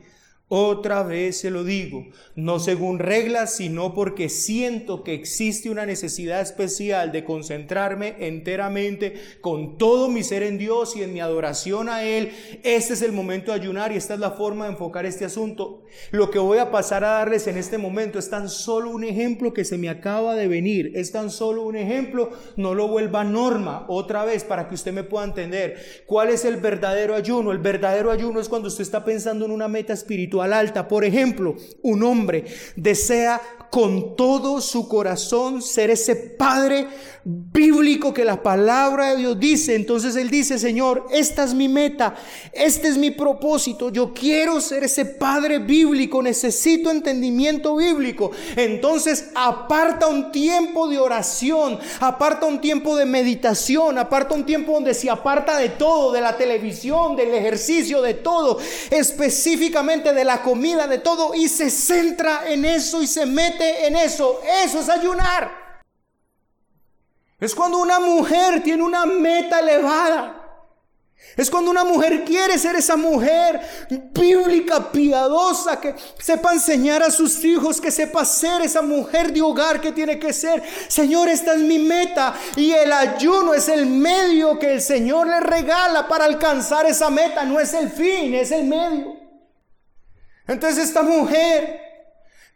[0.49, 6.43] otra vez se lo digo, no según reglas, sino porque siento que existe una necesidad
[6.43, 12.05] especial de concentrarme enteramente con todo mi ser en Dios y en mi adoración a
[12.05, 12.33] Él.
[12.63, 15.85] Este es el momento de ayunar y esta es la forma de enfocar este asunto.
[16.11, 19.55] Lo que voy a pasar a darles en este momento es tan solo un ejemplo
[19.55, 20.93] que se me acaba de venir.
[20.95, 25.05] Es tan solo un ejemplo, no lo vuelva norma otra vez para que usted me
[25.05, 26.05] pueda entender.
[26.05, 27.51] ¿Cuál es el verdadero ayuno?
[27.51, 30.89] El verdadero ayuno es cuando usted está pensando en una meta espiritual alta.
[30.89, 32.45] Por ejemplo, un hombre
[32.77, 33.41] desea
[33.75, 36.87] con todo su corazón ser ese padre
[37.25, 39.75] bíblico que la palabra de Dios dice.
[39.75, 42.15] Entonces él dice, Señor, esta es mi meta,
[42.53, 48.31] este es mi propósito, yo quiero ser ese padre bíblico, necesito entendimiento bíblico.
[48.55, 54.95] Entonces aparta un tiempo de oración, aparta un tiempo de meditación, aparta un tiempo donde
[54.95, 58.59] se aparta de todo, de la televisión, del ejercicio, de todo,
[58.91, 63.97] específicamente de la comida, de todo, y se centra en eso y se mete en
[63.97, 64.41] eso.
[64.65, 65.65] Eso es ayunar.
[67.41, 70.41] Es cuando una mujer tiene una meta elevada.
[71.37, 73.61] Es cuando una mujer quiere ser esa mujer
[74.13, 79.81] bíblica, piadosa, que sepa enseñar a sus hijos, que sepa ser esa mujer de hogar
[79.81, 80.63] que tiene que ser.
[80.87, 85.41] Señor, esta es mi meta y el ayuno es el medio que el Señor le
[85.41, 87.45] regala para alcanzar esa meta.
[87.45, 89.24] No es el fin, es el medio.
[90.47, 91.85] Entonces esta mujer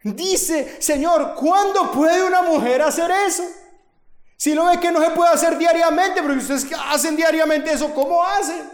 [0.03, 3.43] Dice, Señor, ¿cuándo puede una mujer hacer eso?
[4.37, 8.23] Si no ve que no se puede hacer diariamente, pero ustedes hacen diariamente eso, ¿cómo
[8.23, 8.69] hacen?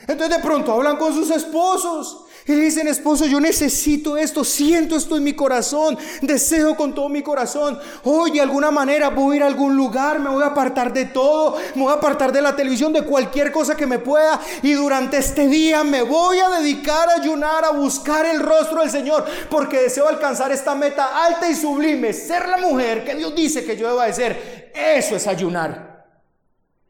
[0.00, 5.16] Entonces de pronto hablan con sus esposos y dicen, esposo, yo necesito esto, siento esto
[5.16, 7.78] en mi corazón, deseo con todo mi corazón.
[8.02, 11.06] Hoy de alguna manera voy a ir a algún lugar, me voy a apartar de
[11.06, 14.38] todo, me voy a apartar de la televisión, de cualquier cosa que me pueda.
[14.62, 18.90] Y durante este día me voy a dedicar a ayunar, a buscar el rostro del
[18.90, 23.64] Señor, porque deseo alcanzar esta meta alta y sublime, ser la mujer que Dios dice
[23.64, 24.72] que yo deba de ser.
[24.74, 25.94] Eso es ayunar.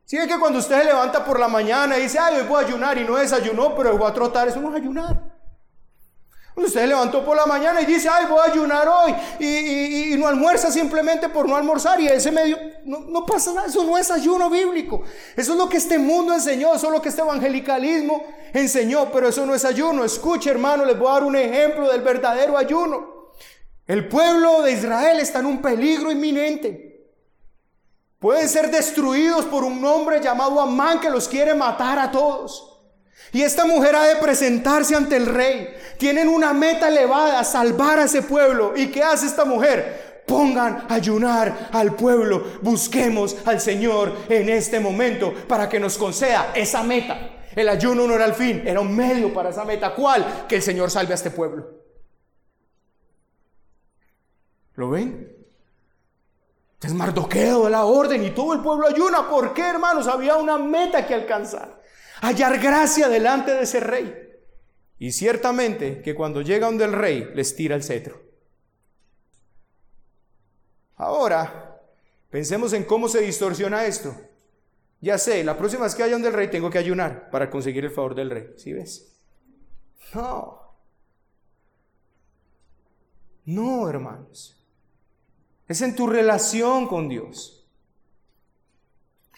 [0.05, 2.63] Si ve que cuando usted se levanta por la mañana y dice, ay, hoy voy
[2.63, 5.34] a ayunar y no desayunó, pero voy a trotar, eso no es ayunar.
[6.57, 10.29] Usted se levantó por la mañana y dice, ay, voy a ayunar hoy y, no
[10.29, 14.09] almuerza simplemente por no almorzar y ese medio, no, no, pasa nada, eso no es
[14.11, 15.03] ayuno bíblico.
[15.37, 19.29] Eso es lo que este mundo enseñó, eso es lo que este evangelicalismo enseñó, pero
[19.29, 20.05] eso no es ayuno.
[20.05, 23.33] Escuche hermano, les voy a dar un ejemplo del verdadero ayuno.
[23.87, 27.11] El pueblo de Israel está en un peligro inminente.
[28.21, 32.74] Pueden ser destruidos por un hombre llamado Amán que los quiere matar a todos.
[33.33, 35.75] Y esta mujer ha de presentarse ante el rey.
[35.99, 38.75] Tienen una meta elevada, salvar a ese pueblo.
[38.77, 40.23] ¿Y qué hace esta mujer?
[40.27, 42.45] Pongan a ayunar al pueblo.
[42.63, 47.31] Busquemos al Señor en este momento para que nos conceda esa meta.
[47.55, 49.95] El ayuno no era el fin, era un medio para esa meta.
[49.95, 50.47] ¿Cuál?
[50.49, 51.71] Que el Señor salve a este pueblo.
[54.75, 55.35] ¿Lo ven?
[56.83, 59.29] Es Mardoqueo la orden y todo el pueblo ayuna.
[59.29, 60.07] ¿Por qué, hermanos?
[60.07, 61.81] Había una meta que alcanzar.
[62.21, 64.15] Hallar gracia delante de ese rey.
[64.99, 68.23] Y ciertamente que cuando llega donde el rey les tira el cetro.
[70.97, 71.81] Ahora,
[72.31, 74.15] pensemos en cómo se distorsiona esto.
[75.01, 77.85] Ya sé, la próxima vez que haya donde el rey tengo que ayunar para conseguir
[77.85, 78.55] el favor del rey.
[78.57, 79.21] ¿Sí ves?
[80.15, 80.63] No.
[83.45, 84.65] No, hermanos.
[85.69, 87.64] Es en tu relación con Dios.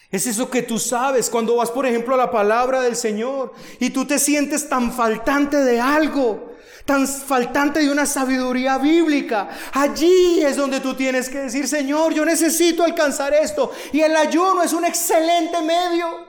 [0.09, 3.89] Es eso que tú sabes cuando vas, por ejemplo, a la palabra del Señor y
[3.89, 6.53] tú te sientes tan faltante de algo,
[6.85, 9.49] tan faltante de una sabiduría bíblica.
[9.73, 13.69] Allí es donde tú tienes que decir, Señor, yo necesito alcanzar esto.
[13.91, 16.25] Y el ayuno es un excelente medio.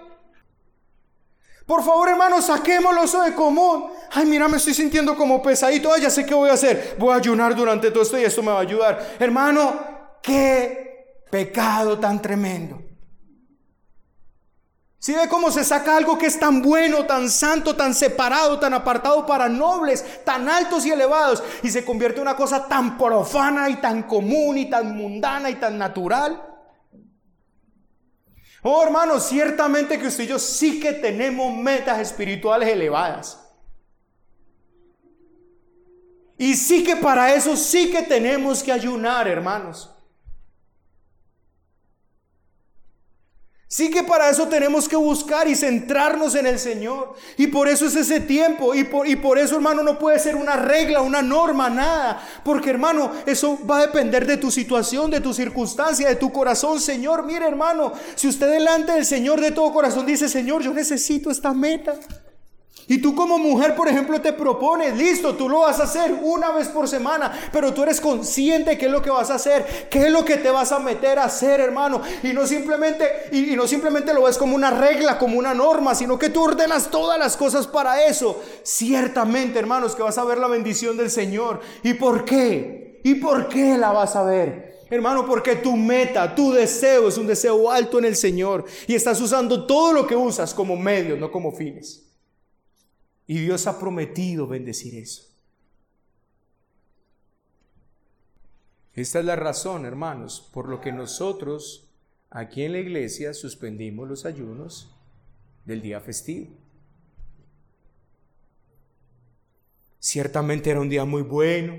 [1.64, 3.90] Por favor, hermanos, saquémoslo eso de común.
[4.10, 5.92] Ay, mira, me estoy sintiendo como pesadito.
[5.92, 6.96] Ay, ya sé qué voy a hacer.
[6.98, 9.16] Voy a ayunar durante todo esto y esto me va a ayudar.
[9.20, 9.78] Hermano,
[10.20, 12.87] qué pecado tan tremendo.
[15.00, 18.74] Si ve cómo se saca algo que es tan bueno, tan santo, tan separado, tan
[18.74, 23.70] apartado para nobles, tan altos y elevados, y se convierte en una cosa tan profana
[23.70, 26.42] y tan común y tan mundana y tan natural.
[28.62, 33.38] Oh, hermanos, ciertamente que usted y yo sí que tenemos metas espirituales elevadas.
[36.36, 39.94] Y sí que para eso sí que tenemos que ayunar, hermanos.
[43.78, 47.14] Sí que para eso tenemos que buscar y centrarnos en el Señor.
[47.36, 48.74] Y por eso es ese tiempo.
[48.74, 52.20] Y por, y por eso, hermano, no puede ser una regla, una norma, nada.
[52.42, 56.80] Porque, hermano, eso va a depender de tu situación, de tu circunstancia, de tu corazón.
[56.80, 61.30] Señor, mire, hermano, si usted delante del Señor de todo corazón dice, Señor, yo necesito
[61.30, 61.94] esta meta.
[62.90, 66.52] Y tú como mujer, por ejemplo, te propones, listo, tú lo vas a hacer una
[66.52, 70.06] vez por semana, pero tú eres consciente qué es lo que vas a hacer, qué
[70.06, 72.00] es lo que te vas a meter a hacer, hermano.
[72.22, 75.94] Y no simplemente, y, y no simplemente lo ves como una regla, como una norma,
[75.94, 78.42] sino que tú ordenas todas las cosas para eso.
[78.62, 81.60] Ciertamente, hermanos, que vas a ver la bendición del Señor.
[81.82, 83.00] ¿Y por qué?
[83.04, 84.78] ¿Y por qué la vas a ver?
[84.88, 89.20] Hermano, porque tu meta, tu deseo es un deseo alto en el Señor y estás
[89.20, 92.07] usando todo lo que usas como medio, no como fines.
[93.28, 95.22] Y Dios ha prometido bendecir eso.
[98.94, 101.90] Esta es la razón, hermanos, por lo que nosotros
[102.30, 104.90] aquí en la iglesia suspendimos los ayunos
[105.66, 106.48] del día festivo.
[110.00, 111.76] Ciertamente era un día muy bueno,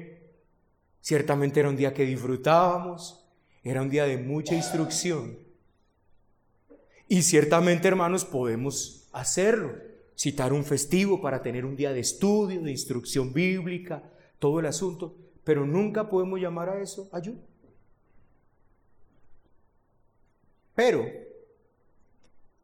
[1.02, 3.26] ciertamente era un día que disfrutábamos,
[3.64, 5.40] era un día de mucha instrucción.
[7.08, 9.89] Y ciertamente, hermanos, podemos hacerlo
[10.20, 14.04] citar un festivo para tener un día de estudio, de instrucción bíblica,
[14.38, 15.16] todo el asunto,
[15.46, 17.40] pero nunca podemos llamar a eso ayuno.
[20.76, 21.06] Pero,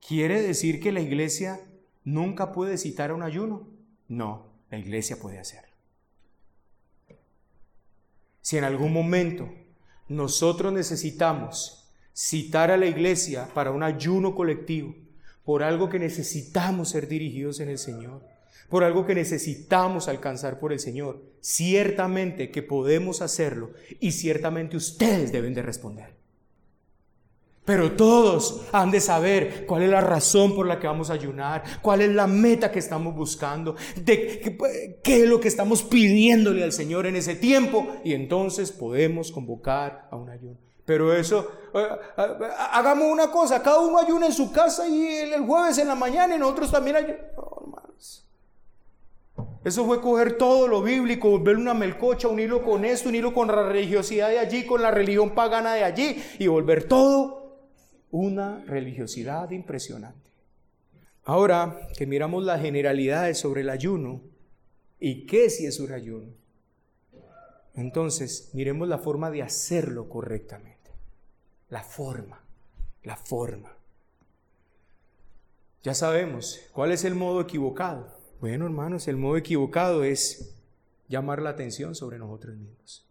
[0.05, 1.61] ¿quiere decir que la iglesia
[2.03, 3.69] nunca puede citar un ayuno?
[4.09, 5.73] No, la iglesia puede hacerlo.
[8.41, 9.49] Si en algún momento
[10.09, 15.04] nosotros necesitamos citar a la iglesia para un ayuno colectivo,
[15.45, 18.21] por algo que necesitamos ser dirigidos en el Señor,
[18.67, 21.21] por algo que necesitamos alcanzar por el Señor.
[21.39, 26.15] Ciertamente que podemos hacerlo y ciertamente ustedes deben de responder.
[27.63, 31.63] Pero todos han de saber cuál es la razón por la que vamos a ayunar,
[31.81, 36.71] cuál es la meta que estamos buscando, de qué es lo que estamos pidiéndole al
[36.71, 40.57] Señor en ese tiempo y entonces podemos convocar a un ayuno.
[40.85, 45.45] Pero eso, eh, eh, hagamos una cosa, cada uno ayuna en su casa y el
[45.45, 47.23] jueves en la mañana y nosotros también ayunamos.
[47.61, 48.25] hermanos.
[49.63, 53.33] Eso fue coger todo lo bíblico, volver una melcocha, un hilo con esto, un hilo
[53.33, 57.57] con la religiosidad de allí, con la religión pagana de allí y volver todo
[58.11, 60.29] una religiosidad impresionante.
[61.23, 64.21] Ahora que miramos las generalidades sobre el ayuno
[64.99, 66.31] y qué si es un ayuno,
[67.73, 70.74] entonces miremos la forma de hacerlo correctamente.
[71.75, 72.41] La forma,
[73.03, 73.75] la forma.
[75.83, 78.17] Ya sabemos cuál es el modo equivocado.
[78.39, 80.55] Bueno, hermanos, el modo equivocado es
[81.09, 83.05] llamar la atención sobre nosotros mismos.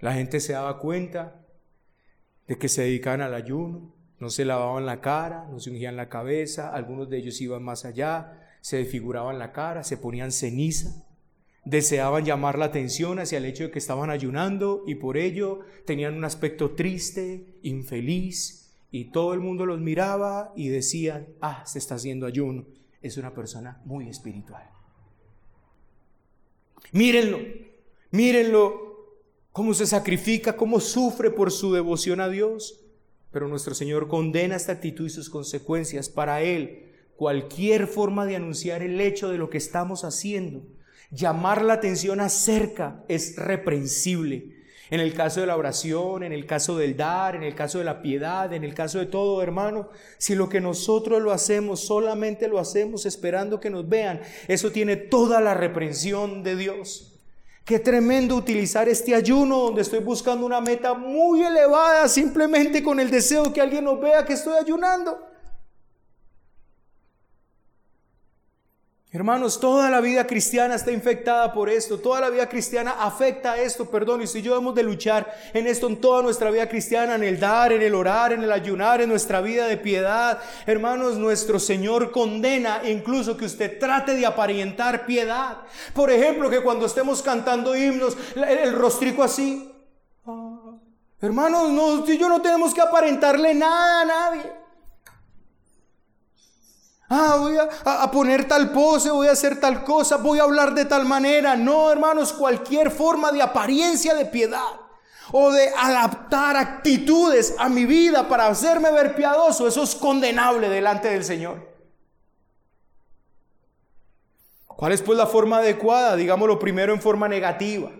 [0.00, 1.46] La gente se daba cuenta
[2.46, 6.10] de que se dedicaban al ayuno, no se lavaban la cara, no se ungían la
[6.10, 11.05] cabeza, algunos de ellos iban más allá, se desfiguraban la cara, se ponían ceniza,
[11.66, 16.14] deseaban llamar la atención hacia el hecho de que estaban ayunando y por ello tenían
[16.14, 21.96] un aspecto triste, infeliz, y todo el mundo los miraba y decían, ah, se está
[21.96, 22.66] haciendo ayuno,
[23.02, 24.70] es una persona muy espiritual.
[26.92, 27.40] Mírenlo,
[28.12, 28.86] mírenlo
[29.50, 32.80] cómo se sacrifica, cómo sufre por su devoción a Dios.
[33.32, 36.08] Pero nuestro Señor condena esta actitud y sus consecuencias.
[36.08, 40.62] Para Él, cualquier forma de anunciar el hecho de lo que estamos haciendo,
[41.10, 44.56] llamar la atención acerca, es reprensible.
[44.88, 47.84] En el caso de la oración, en el caso del dar, en el caso de
[47.84, 52.46] la piedad, en el caso de todo, hermano, si lo que nosotros lo hacemos, solamente
[52.46, 57.16] lo hacemos esperando que nos vean, eso tiene toda la reprensión de Dios.
[57.64, 63.10] Qué tremendo utilizar este ayuno donde estoy buscando una meta muy elevada simplemente con el
[63.10, 65.18] deseo que alguien nos vea que estoy ayunando.
[69.12, 73.56] Hermanos, toda la vida cristiana está infectada por esto, toda la vida cristiana afecta a
[73.56, 77.14] esto, perdón, y si yo hemos de luchar en esto en toda nuestra vida cristiana,
[77.14, 81.18] en el dar, en el orar, en el ayunar, en nuestra vida de piedad, hermanos,
[81.18, 85.58] nuestro Señor condena incluso que usted trate de aparentar piedad.
[85.94, 89.72] Por ejemplo, que cuando estemos cantando himnos, el, rostrico así.
[90.26, 90.72] Ah,
[91.20, 94.65] hermanos, no, yo no tenemos que aparentarle nada a nadie.
[97.08, 100.84] Ah, voy a, poner tal pose, voy a hacer tal cosa, voy a hablar de
[100.84, 101.54] tal manera.
[101.54, 104.80] No, hermanos, cualquier forma de apariencia de piedad
[105.30, 111.08] o de adaptar actitudes a mi vida para hacerme ver piadoso, eso es condenable delante
[111.08, 111.76] del Señor.
[114.66, 116.16] ¿Cuál es pues la forma adecuada?
[116.16, 117.90] Digámoslo primero en forma negativa.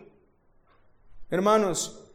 [1.31, 2.06] Hermanos,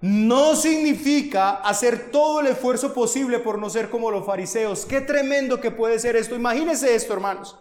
[0.00, 4.86] no significa hacer todo el esfuerzo posible por no ser como los fariseos.
[4.86, 6.36] Qué tremendo que puede ser esto.
[6.36, 7.56] Imagínense esto, hermanos.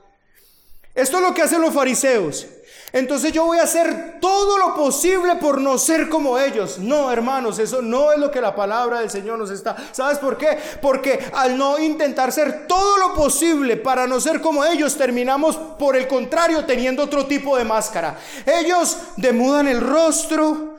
[0.94, 2.48] Esto es lo que hacen los fariseos.
[2.94, 6.80] Entonces yo voy a hacer todo lo posible por no ser como ellos.
[6.80, 9.76] No, hermanos, eso no es lo que la palabra del Señor nos está.
[9.92, 10.58] ¿Sabes por qué?
[10.82, 15.96] Porque al no intentar ser todo lo posible para no ser como ellos, terminamos por
[15.96, 18.18] el contrario teniendo otro tipo de máscara.
[18.46, 20.78] Ellos demudan el rostro,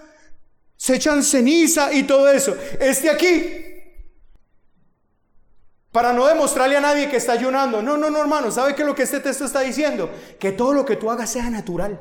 [0.79, 2.57] se echan ceniza y todo eso.
[2.81, 3.51] Este aquí,
[5.91, 7.83] para no demostrarle a nadie que está ayunando.
[7.83, 10.09] No, no, no, hermano, ¿sabe qué es lo que este texto está diciendo?
[10.39, 12.01] Que todo lo que tú hagas sea natural.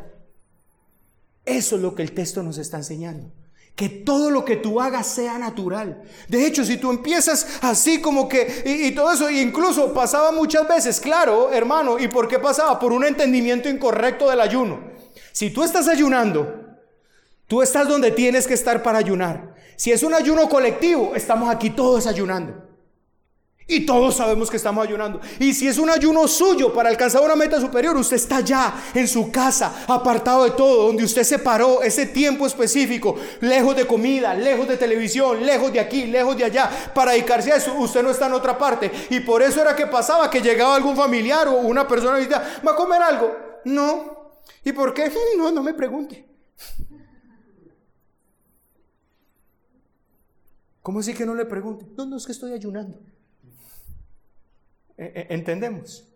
[1.44, 3.32] Eso es lo que el texto nos está enseñando.
[3.76, 6.04] Que todo lo que tú hagas sea natural.
[6.28, 11.00] De hecho, si tú empiezas así como que, y, todo eso, incluso pasaba muchas veces,
[11.00, 12.78] claro, hermano, ¿y por qué pasaba?
[12.78, 14.92] Por un entendimiento incorrecto del ayuno.
[15.32, 16.67] Si tú estás ayunando
[17.48, 19.56] Tú estás donde tienes que estar para ayunar.
[19.78, 22.68] Si es un ayuno colectivo, estamos aquí todos ayunando.
[23.70, 25.20] Y todos sabemos que estamos ayunando.
[25.40, 29.08] Y si es un ayuno suyo para alcanzar una meta superior, usted está ya en
[29.10, 34.34] su casa, apartado de todo, donde usted se paró ese tiempo específico, lejos de comida,
[34.34, 37.74] lejos de televisión, lejos de aquí, lejos de allá, para dedicarse a eso.
[37.76, 38.90] Usted no está en otra parte.
[39.10, 42.62] Y por eso era que pasaba que llegaba algún familiar o una persona y decía,
[42.66, 43.36] ¿va a comer algo?
[43.66, 44.40] No.
[44.64, 45.12] ¿Y por qué?
[45.38, 46.37] No, no me pregunte.
[50.88, 51.86] ¿Cómo así que no le pregunte?
[51.98, 52.98] No, no es que estoy ayunando.
[54.98, 56.08] E, e, ¿Entendemos?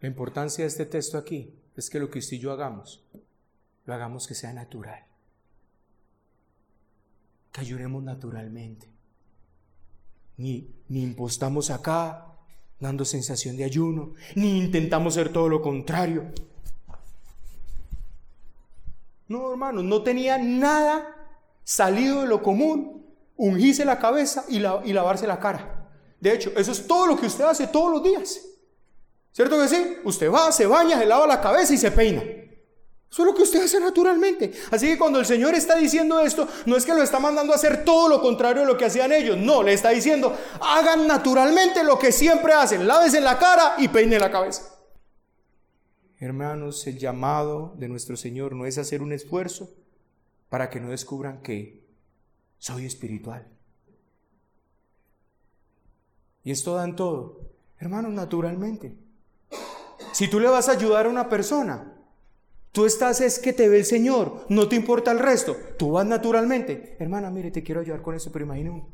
[0.00, 3.02] La importancia de este texto aquí es que lo que usted y yo hagamos,
[3.86, 5.06] lo hagamos que sea natural.
[7.50, 8.86] Que ayunemos naturalmente.
[10.36, 12.26] Ni, ni impostamos acá
[12.78, 16.30] dando sensación de ayuno, ni intentamos ser todo lo contrario.
[19.28, 21.16] No, hermanos, no tenía nada
[21.62, 23.06] salido de lo común,
[23.36, 25.88] ungirse la cabeza y, y lavarse la cara.
[26.20, 28.40] De hecho, eso es todo lo que usted hace todos los días.
[29.32, 29.98] ¿Cierto que sí?
[30.04, 32.22] Usted va, se baña, se lava la cabeza y se peina.
[32.22, 34.52] Eso es lo que usted hace naturalmente.
[34.70, 37.56] Así que cuando el Señor está diciendo esto, no es que lo está mandando a
[37.56, 39.36] hacer todo lo contrario de lo que hacían ellos.
[39.36, 42.88] No, le está diciendo, hagan naturalmente lo que siempre hacen.
[42.88, 44.73] Lávense la cara y peine la cabeza.
[46.24, 49.74] Hermanos, el llamado de nuestro Señor no es hacer un esfuerzo
[50.48, 51.84] para que no descubran que
[52.56, 53.46] soy espiritual.
[56.42, 57.40] Y esto dan todo.
[57.78, 58.94] Hermanos, naturalmente.
[60.12, 61.90] Si tú le vas a ayudar a una persona,
[62.72, 65.56] Tú estás es que te ve el Señor, no te importa el resto.
[65.78, 66.96] Tú vas naturalmente.
[66.98, 68.84] Hermana, mire, te quiero ayudar con eso, pero imagínate.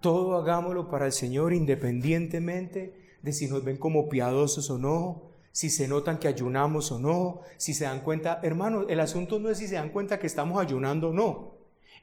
[0.00, 5.22] Todo hagámoslo para el Señor independientemente de si nos ven como piadosos o no,
[5.52, 8.40] si se notan que ayunamos o no, si se dan cuenta.
[8.42, 11.54] Hermano, el asunto no es si se dan cuenta que estamos ayunando o no.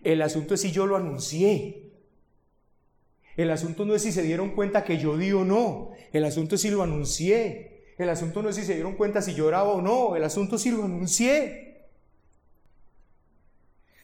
[0.03, 1.91] El asunto es si yo lo anuncié.
[3.37, 5.91] El asunto no es si se dieron cuenta que yo di o no.
[6.11, 7.75] El asunto es si lo anuncié.
[7.97, 10.61] El asunto no es si se dieron cuenta si lloraba o no, el asunto es
[10.61, 11.85] si lo anuncié.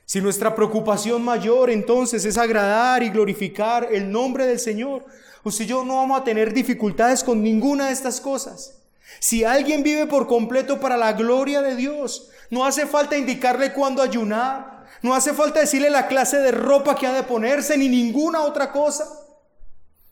[0.06, 5.06] Si nuestra preocupación mayor entonces es agradar y glorificar el nombre del Señor,
[5.44, 8.76] usted y yo no vamos a tener dificultades con ninguna de estas cosas.
[9.20, 14.02] Si alguien vive por completo para la gloria de Dios, no hace falta indicarle cuándo
[14.02, 18.42] ayunar, no hace falta decirle la clase de ropa que ha de ponerse, ni ninguna
[18.42, 19.21] otra cosa.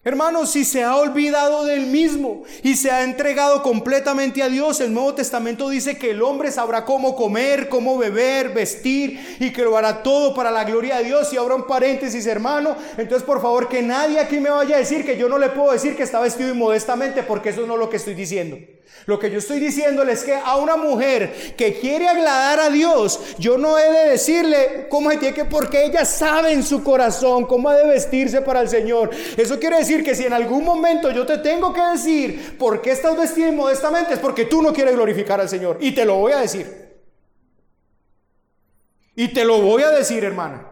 [0.01, 4.93] Hermanos, si se ha olvidado del mismo y se ha entregado completamente a Dios, el
[4.93, 9.75] Nuevo Testamento dice que el hombre sabrá cómo comer, cómo beber, vestir y que lo
[9.75, 11.33] hará todo para la gloria de Dios.
[11.33, 12.77] Y ahora un paréntesis, hermano.
[12.97, 15.73] Entonces, por favor, que nadie aquí me vaya a decir que yo no le puedo
[15.73, 18.57] decir que está vestido inmodestamente, porque eso no es lo que estoy diciendo.
[19.05, 23.19] Lo que yo estoy diciéndole es que a una mujer que quiere agradar a Dios,
[23.39, 27.45] yo no he de decirle cómo se tiene que, porque ella sabe en su corazón
[27.45, 29.09] cómo ha de vestirse para el Señor.
[29.37, 32.91] Eso quiere decir que si en algún momento yo te tengo que decir por qué
[32.91, 35.77] estás vestido modestamente, es porque tú no quieres glorificar al Señor.
[35.79, 36.99] Y te lo voy a decir.
[39.15, 40.67] Y te lo voy a decir, hermana.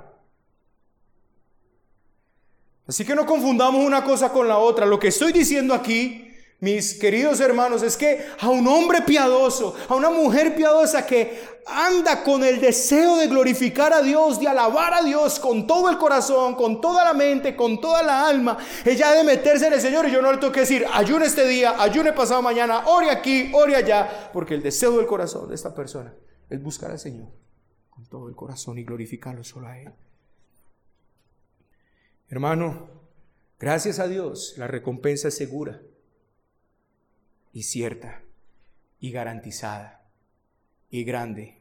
[2.87, 4.85] Así que no confundamos una cosa con la otra.
[4.85, 6.26] Lo que estoy diciendo aquí
[6.59, 12.23] mis queridos hermanos, es que a un hombre piadoso, a una mujer piadosa que anda
[12.23, 16.55] con el deseo de glorificar a Dios, de alabar a Dios con todo el corazón,
[16.55, 20.11] con toda la mente, con toda la alma, ella debe meterse en el Señor y
[20.11, 23.75] yo no le tengo que decir, ayune este día, ayune pasado mañana, ore aquí, ore
[23.75, 26.15] allá, porque el deseo del corazón de esta persona
[26.49, 27.27] es buscar al Señor
[27.91, 29.93] con todo el corazón y glorificarlo solo a Él.
[32.29, 32.89] Hermano,
[33.59, 35.81] gracias a Dios, la recompensa es segura
[37.53, 38.21] y cierta
[38.99, 40.05] y garantizada
[40.89, 41.57] y grande.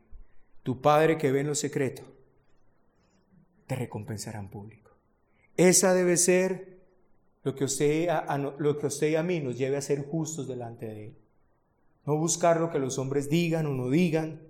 [0.63, 2.03] Tu Padre que ve en lo secreto
[3.67, 4.91] te recompensará en público.
[5.57, 6.77] Esa debe ser
[7.43, 10.49] lo que, usted, a, lo que usted y a mí nos lleve a ser justos
[10.49, 11.17] delante de Él.
[12.05, 14.41] No buscar lo que los hombres digan o no digan,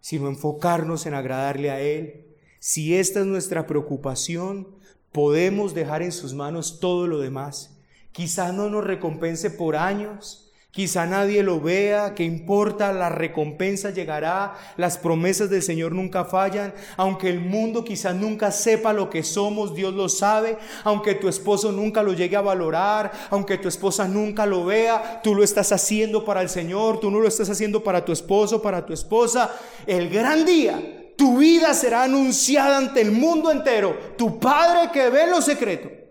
[0.00, 2.24] sino enfocarnos en agradarle a Él.
[2.58, 4.68] Si esta es nuestra preocupación,
[5.12, 7.75] podemos dejar en sus manos todo lo demás
[8.16, 12.90] Quizá no nos recompense por años, quizá nadie lo vea, ¿qué importa?
[12.94, 18.94] La recompensa llegará, las promesas del Señor nunca fallan, aunque el mundo quizá nunca sepa
[18.94, 23.58] lo que somos, Dios lo sabe, aunque tu esposo nunca lo llegue a valorar, aunque
[23.58, 27.28] tu esposa nunca lo vea, tú lo estás haciendo para el Señor, tú no lo
[27.28, 29.54] estás haciendo para tu esposo, para tu esposa.
[29.86, 33.94] El gran día tu vida será anunciada ante el mundo entero.
[34.16, 36.05] Tu Padre que ve lo secreto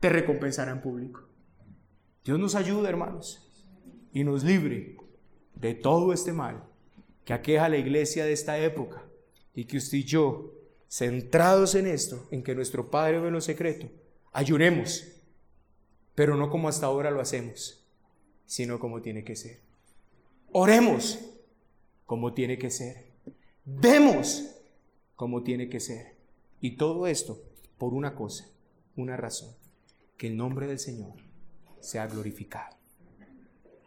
[0.00, 1.20] te recompensará en público.
[2.24, 3.46] Dios nos ayude, hermanos,
[4.12, 4.96] y nos libre
[5.54, 6.64] de todo este mal
[7.24, 9.04] que aqueja a la iglesia de esta época
[9.54, 10.54] y que usted y yo,
[10.88, 13.88] centrados en esto, en que nuestro Padre ve lo secreto,
[14.32, 15.06] ayunemos,
[16.14, 17.86] pero no como hasta ahora lo hacemos,
[18.46, 19.60] sino como tiene que ser.
[20.50, 21.18] Oremos
[22.06, 23.10] como tiene que ser.
[23.64, 24.56] Demos
[25.14, 26.16] como tiene que ser.
[26.60, 27.40] Y todo esto
[27.78, 28.48] por una cosa,
[28.96, 29.59] una razón
[30.20, 31.14] que el nombre del Señor
[31.80, 32.79] sea glorificado.